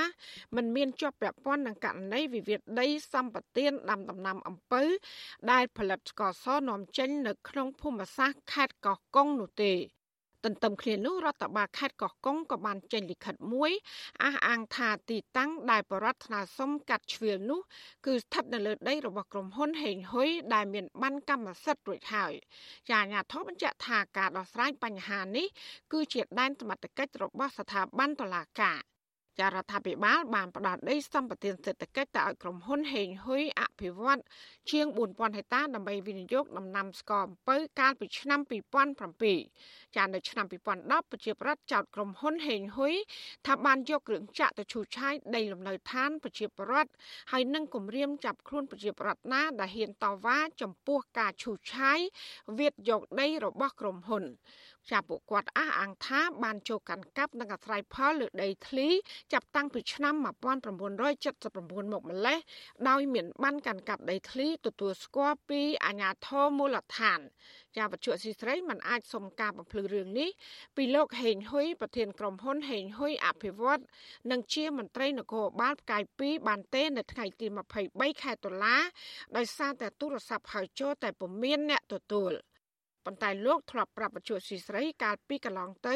[0.56, 4.84] មិនមានជាប់ពាក់ព័ន្ធនឹងករណីវិវាទដីសម្បត្តិដាំដំណាំអំពៅ
[5.52, 9.74] ដែលផលិតស្ករសនាំចេញនៅក្នុងភូមិសាស្ត្រខេត្តកោះកុងនោះទេ
[10.44, 13.72] ទន្ទឹមគ្នានោះរដ្ឋបាលខេត្តកោះកុងក៏បានចេញលិខិតមួយ
[14.24, 17.62] អះអាងថាទីតាំងដែលបរដ្ឋនាសុំកាត់ជ្រៀលនោះ
[18.06, 22.34] គឺស្ថិតនៅលើដីរបស់ក្រុមហ៊ុនហេងហ៊ុយដែលមានបានកម្មសិទ្ធិរួចហើយ
[22.88, 25.48] ជាអាជ្ញាធរបញ្ជាក់ថាការដោះស្រាយបញ្ហានេះ
[25.94, 28.80] គឺជាដែនសមត្ថកិច្ចរបស់ស្ថាប័នតុលាការ
[29.40, 34.22] ចារដ្ឋាភិបាលបានផ្ដល់ដីសម្បត្តិសេដ្ឋកិច្ចទៅឲ្យក្រុមហ៊ុនហេងហ៊ុយអភិវឌ្ឍ
[34.72, 38.40] ជាង4000ហិកតាដើម្បីវិនិយោគដំណាំស្ករអំពៅកាលពីឆ្នាំ
[39.18, 42.94] 2007ចានៅឆ្នាំ2010ប្រជាប្រដ្ឋចោទក្រុមហ៊ុនហេងហ៊ុយ
[43.46, 46.92] ថាបានយកគ្រឿងចាក់ទៅឈូសឆាយដីលំនៅឋានប្រជាប្រដ្ឋ
[47.32, 52.00] ហើយនឹងគម្រាមចាប់ខ្លួនប្រជាប្រដ្ឋណាដែលហ៊ានតវ៉ាចំពោះការឈូសឆាយ
[52.60, 54.24] វាទយកដីរបស់ក្រុមហ៊ុន
[54.92, 58.88] ចាប់ពួកគាត់អះអាងថាបានចូលកាន់កាប់និងអាស្រ័យផលលើដីធ្លី
[59.34, 60.26] ចាប់តាំងពីឆ្នាំ1979
[61.94, 62.40] មកម្លេះ
[62.90, 67.20] ដោយមានបានកាន់កាប់ដីធ្លីទទួលស្គាល់ពីអាជ្ញាធរមូលដ្ឋាន
[67.76, 70.30] ជាវត្ថុស៊ីស្រីមិនអាចសុំការបំភ្លឺរឿងនេះ
[70.76, 73.82] ពីលោកហេងហ៊ុយប្រធានក្រុមហ៊ុនហេងហ៊ុយអភិវឌ្ឍ
[74.32, 77.48] និងជាមន្ត្រីនគរបាលផ្កាយ2បានទេនៅថ្ងៃទី
[77.86, 78.78] 23ខែតុលា
[79.38, 82.34] ដោយសារតែទូរស័ព្ទហៅចូលតែពុំមានអ្នកទទួល។
[83.06, 85.96] ប៉ុន្តែលោកធ្លាប់ប្រាប់បច្ចុប្បន្នស៊ីស្រីកាលពីកន្លងទៅ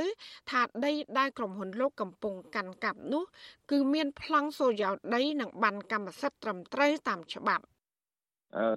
[0.51, 3.23] ថាដីដែលក្រុមហ៊ុនលោកកំពុងកាន់កាប់នោះ
[3.71, 7.65] គឺមានប្លង់សូយ៉ាដីនិងបានកម្មសិទ្ធិត្រឹមត្រូវតាមច្បាប់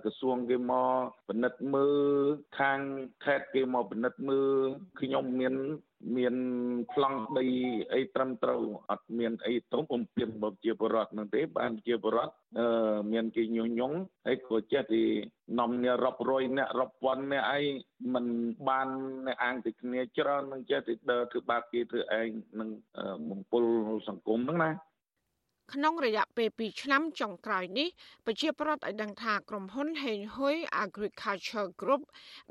[0.04, 0.88] ក្រសួងគេមក
[1.28, 1.98] ពិនិត្យមើល
[2.58, 2.80] ខាង
[3.24, 4.50] ខេត្តគេមកពិនិត្យមើល
[5.00, 5.54] ខ្ញុំមាន
[6.16, 6.34] មាន
[6.92, 7.46] ប្លង់ដី
[7.94, 12.66] អីត្រឹមត្រូវអត់មានអីទៅពំពីរបស់ជាបរដ្ឋនឹងទេបានជាបរដ្ឋអឺ
[13.12, 13.96] មានគេញុះញង់
[14.26, 15.02] ហើយក៏ចេះទី
[15.58, 17.60] នាំអ្នករាប់រយអ្នករាប់ពាន់អ្នកអី
[18.14, 18.26] មិន
[18.68, 18.88] បាន
[19.26, 22.28] អ្នកអាងទីគ្នាច្រើននឹងចេះទីដើរធ្វើបាបគេធ្វើឯង
[22.60, 22.68] នឹង
[23.30, 23.64] បំពុល
[24.08, 24.70] សង្គមហ្នឹងណា
[25.72, 27.88] ក្នុងរយៈពេល2ឆ្នាំចុងក្រោយនេះ
[28.26, 32.02] ប្រជាប្រដ្ឋឲ្យដឹងថាក្រុមហ៊ុនហេងហ៊ុយ Agriculture Group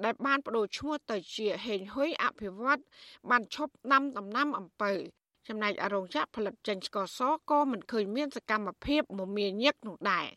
[0.04, 2.82] ដែលបានបដូរឈ្មោះទៅជាហេងហ៊ុយអភិវឌ្ឍ
[3.30, 4.92] បានឈប់ដាំដំណាំអំពៅ
[5.50, 7.20] ចំណែកអរោងចក្រផលិតចេញស្ករស
[7.50, 10.28] ក៏មិនឃើញមានសកម្មភាពមមាញឹកនោះដែរ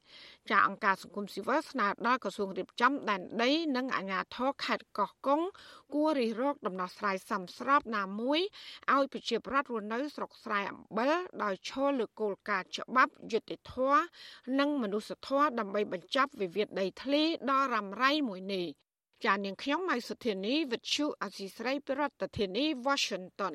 [0.50, 5.40] ចាអង្គការសង្គមស៊ីវិលស្នើដល់ក្រសួងរៀបចំដែនដី និងអាជ្ញាធរខេត្តកោះកុង
[5.94, 8.40] គួររិះរកដំណោះស្រាយសមស្របណាមួយ
[8.94, 14.02] ឲ្យប្រជាប្រដ្ឋរស់នៅស្រុកស្រែអំបិលដោយឈលលើគោលការណ៍ច្បាប់យុត្តិធម៌
[14.58, 18.66] និងមនុស្សធម៌ដើម្បីបញ្ចប់វិវាទដីធ្លីដ៏រ៉ាំរ៉ៃមួយនេះ
[19.24, 23.54] ចាននាងខ្ញុំម៉ៃសុធានីវិទ្យុអសីស្រីប្រធានាធិបតី Washington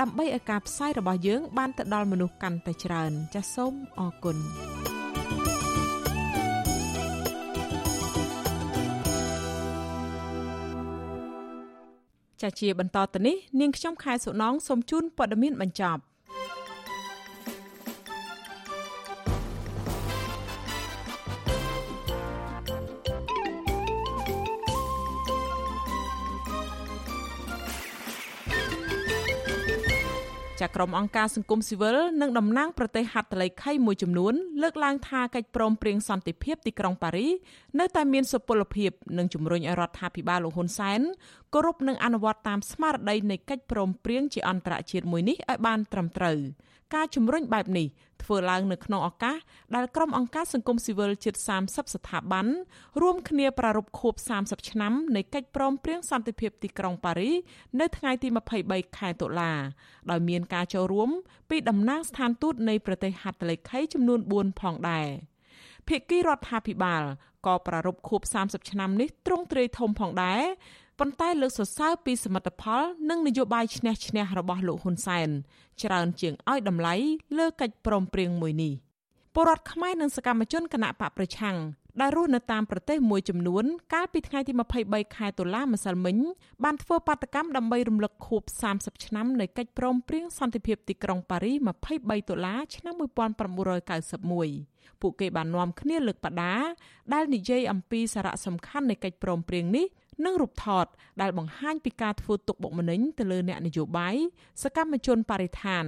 [0.00, 4.36] ដើម្បីឲ្យការផ្សាយរបស់យើង បានទៅដល់មនុស្សកាន់តែច្រើន ចាសសូមអរគុណ
[12.42, 16.00] ចាជាបន្តទៅនេះនាងខ្ញុំខែសុណងសូមជូនព័ត៌មានបញ្ចប់
[30.60, 37.28] ចាក្រុមអង្គការសង្គមស៊ីវិលនិងតំណាងប្រទេសហត្ថលេខីមួយចំនួនលើកឡើងថាកិច្ចព្រមព្រៀងសន្តិភាពទីក្រុងប៉ារី
[37.80, 41.00] នៅតែមានសុពលភាពនិងជំរុញឲ្យរដ្ឋាភិបាលលោកហ៊ុនសែន
[41.54, 46.38] គោរពនិងអនុវត្តតាមស្មារតីនៃកិច្ចព្រមព្រៀងជាអន្តរជាតិមួយនេះឲ្យបានត្រឹមត្រូវ
[46.94, 47.86] ការជំរុញបែបនេះ
[48.22, 49.36] ធ្វើឡើងនៅក្នុងឱកាស
[49.74, 51.34] ដែលក្រុមអង្គការសង្គមស៊ីវិលជិត
[51.66, 52.46] 30ស្ថាប័ន
[53.02, 57.30] រួមគ្នាប្រារព្ធខួប30ឆ្នាំនៃកិច្ចព្រមព្រៀងសន្តិភាពទីក្រុងប៉ារី
[57.80, 58.28] នៅថ្ងៃទី
[58.62, 59.52] 23ខែតុលា
[60.10, 61.10] ដោយមានការចូលរួម
[61.50, 65.08] ពីតំណាងស្ថានទូតនៃប្រទេសហត្ថលេខីចំនួន4ផងដែរ
[65.88, 67.02] ភាគីរដ្ឋាភិបាល
[67.46, 70.42] ក៏ប្រារព្ធខួប30ឆ្នាំនេះទ្រង់ទ្រាយធំផងដែរ
[71.02, 75.28] ប៉ុន្តែលើកសរសើរពីសមិទ្ធផល និងនយោបាយឈ្នះឈ្នះរបស់លោកហ៊ុនសែន
[75.82, 76.94] ច្រើនជាងឲ្យតម្លៃ
[77.38, 78.72] លើកិច្ចព្រមព្រៀងមួយនេះ
[79.34, 81.56] ពលរដ្ឋខ្មែរនិងសកម្មជនគណៈបកប្រឆាំង
[82.00, 84.52] ដែលរស់នៅតាមប្រទេសមួយចំនួន កាលពីថ្ងៃទី
[84.84, 86.16] 23ខែតុលាម្សិលមិញ
[86.64, 88.42] បានធ្វើបាតកម្មដើម្បីរំលឹកខួប
[88.74, 91.52] 30ឆ្នាំនៃកិច្ចព្រមព្រៀងសន្តិភាពទីក្រុងប៉ារី
[91.92, 96.54] 23តុលាឆ្នាំ1991ពួកគេបាននាំគ្នាលើកបដា
[97.12, 99.86] ដែលនិយាយអំពីសារៈសំខាន់នៃកិច្ចព្រមព្រៀងនេះ
[100.24, 100.86] និងរូបថត
[101.20, 104.16] ដែលបង្ហាញពីការធ្វើទុកបុកម្នេញទៅលើអ្នកនយោបាយ
[104.62, 105.84] សកម្មជនបរិស្ថាន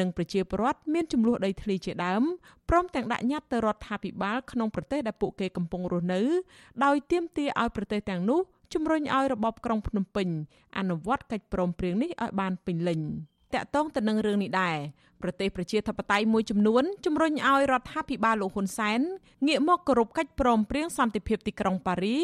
[0.00, 2.22] និងប្រជាពលរដ្ឋមានចំនួនដីធ្លីជាដើម
[2.68, 6.20] ព្រមទាំងដាក់ញត្តិទៅរដ្ឋាភិបាលក្នុងប្រទេសដែលពួកគេកំពុងរស់នៅ
[6.84, 8.40] ដោយទាមទារឲ្យប្រទេសទាំងនោះ
[8.74, 10.28] ជំរុញឲ្យរបបក្រុងភ្នំពេញ
[10.78, 13.00] អនុវត្តកិច្ចព្រមព្រៀងនេះឲ្យបានពេញលេញ
[13.54, 14.76] តាក់ទងទៅនឹងរឿងនេះដែរ
[15.22, 19.00] ប្រទេសប្រជាធិបតេយ្យមួយចំនួនជំរុញឲ្យរដ្ឋាភិបាលលោកហ៊ុនសែន
[19.46, 22.16] ងាកមកគោរពកិច្ចព្រមព្រៀងសន្តិភាពទីក្រុងប៉ារី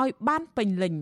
[0.00, 0.94] ឲ្យបានពេញលេញ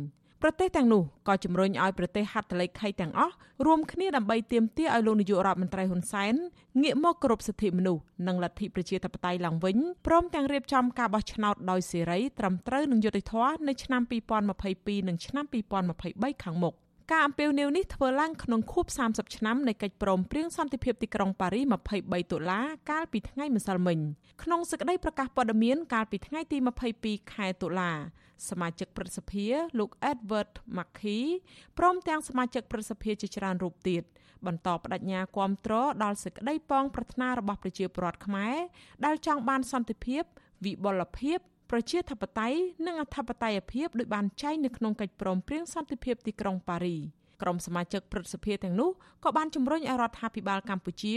[0.43, 3.35] ប្រទេសទាំងនោះក៏ជំរុញឲ្យប្រទេសហត្ថលេខីទាំងអស់
[3.67, 6.35] រួមគ្នាដើម្បីទាមទារឲ្យលោកនាយករដ្ឋមន្ត្រីហ៊ុនសែន
[6.83, 9.77] ងាកមកគោរពសិទ្ធិមនុស្សនិងលទ្ធិប្រជាធិបតេយ្យឡើងវិញ
[10.07, 14.03] ព្រមទាំងរៀបចំការបោះឆ្នោតដោយសេរីត្រឹមត្រូវនិងយុត្តិធម៌នៅឆ្នាំ
[14.51, 15.45] 2022និងឆ្នាំ
[15.95, 16.75] 2023ខាងមុខ
[17.13, 21.61] ការអំពាវនាវនេះធ្វើឡើងក្នុងខួប30ឆ្នាំនៃកិច្ចព្រមព្រៀងសន្តិភាពទីក្រុងប៉ារី
[21.97, 22.61] 23តុលា
[22.91, 23.99] កាលពីថ្ងៃម្សិលមិញ
[24.43, 26.59] ក្នុងសេចក្តីប្រកាសព័ត៌មានកាលពីថ្ងៃទី
[26.95, 27.91] 22ខែតុលា
[28.49, 29.47] សមាជិកព្រឹទ្ធសភា
[29.79, 31.23] លោក Edward Mackey
[31.79, 34.03] ព្រមទាំងសមាជិកព្រឹទ្ធសភាជាច្រើនរូបទៀត
[34.47, 38.57] បន្តបដិញ្ញាគាំទ្រដល់សេចក្តីប៉ងប្រាថ្នារបស់ប្រជាពលរដ្ឋខ្មែរ
[39.05, 40.23] ដែលចង់បានសន្តិភាព
[40.65, 41.39] វិបុលភាព
[41.75, 46.97] ប្រជាធិបតេយ្យនិងអធិបតេយ្យភាពដោយបានចែងនៅក្នុងកិច្ចព្រមព្រៀងសន្តិភាពទីក្រុងប៉ារី
[47.43, 48.91] ក្រុមសមាជិកព្រឹទ្ធសភាទាំងនោះ
[49.25, 51.17] ក៏បានជំរុញឲ្យរដ្ឋាភិបាលកម្ពុជា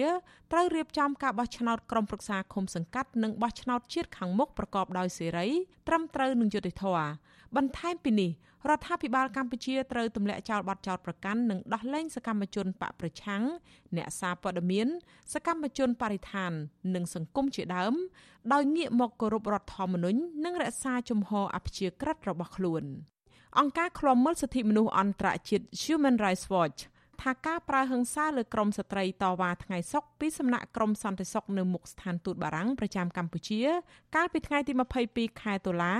[0.51, 5.47] ត្រូវរៀបចំការបោះឆ្នោតក្រុមប្រឹក្សាឃុំសង្កាត់និងបោះឆ្នោតជាតិខាងមុខប្រកបដោយសេរី
[5.87, 7.07] ត្រឹមត្រូវនិងយុត្តិធម៌
[7.55, 8.31] បន្ថែមពីនេះ
[8.69, 13.43] រដ្ឋាភិបាលកម្ពុជាត្រូវទម្លាក់ចោលបទចោទប្រកាន់និងដោះលែងសកម្មជនបកប្រឆាំង
[13.97, 14.87] អ្នកសារព័ត៌មាន
[15.33, 16.51] សកម្មជនបរិស្ថាន
[16.95, 17.93] និងសង្គមជាដើម
[18.53, 22.83] ដោយងាកមកគោរពរដ្ឋធម្មនុញ្ញនិងរក្សាជំហរអព្យាក្រឹតរបស់ខ្លួន
[23.59, 26.79] អង្គការឃ្លាំមើលសិទ្ធិមនុស្សអន្តរជាតិ Human Rights Watch
[27.23, 33.61] ថាការប្រើហិង្សាលើក្រមស្ត្រីតវ៉ាថ្ងៃសុក្រពីសំណាក់ក្រមសន្តិសុខនៅមុខស្ថានទូតបារាំងប្រចាំកម្ពុជា
[34.15, 34.73] កាលពីថ្ងៃទី
[35.07, 35.95] 22ខែតុលា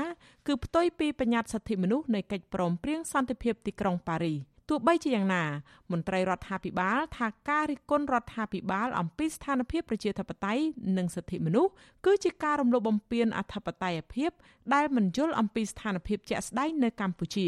[0.47, 4.39] គឺផ្ទុយពីបញ្ញត្តិសិទ្ធិមនុស្សនៃកិច្ចព្រមព្រៀងសន្តិភាពទីក្រុងប៉ារីស
[4.70, 5.43] ទោះបីជាយ៉ាងណា
[5.91, 10.63] មន្ត្រីរដ្ឋាភិបាលថាការរិះគន់រដ្ឋាភិបាលអំពីស្ថានភាពប្រជាធិបតេយ្យ
[10.97, 11.72] និងសិទ្ធិមនុស្ស
[12.05, 14.32] គឺជាការរំលោភបំពានអធិបតេយ្យភាព
[14.74, 17.47] ដែលមិនយល់អំពីស្ថានភាពជាក់ស្ដែងនៅកម្ពុជា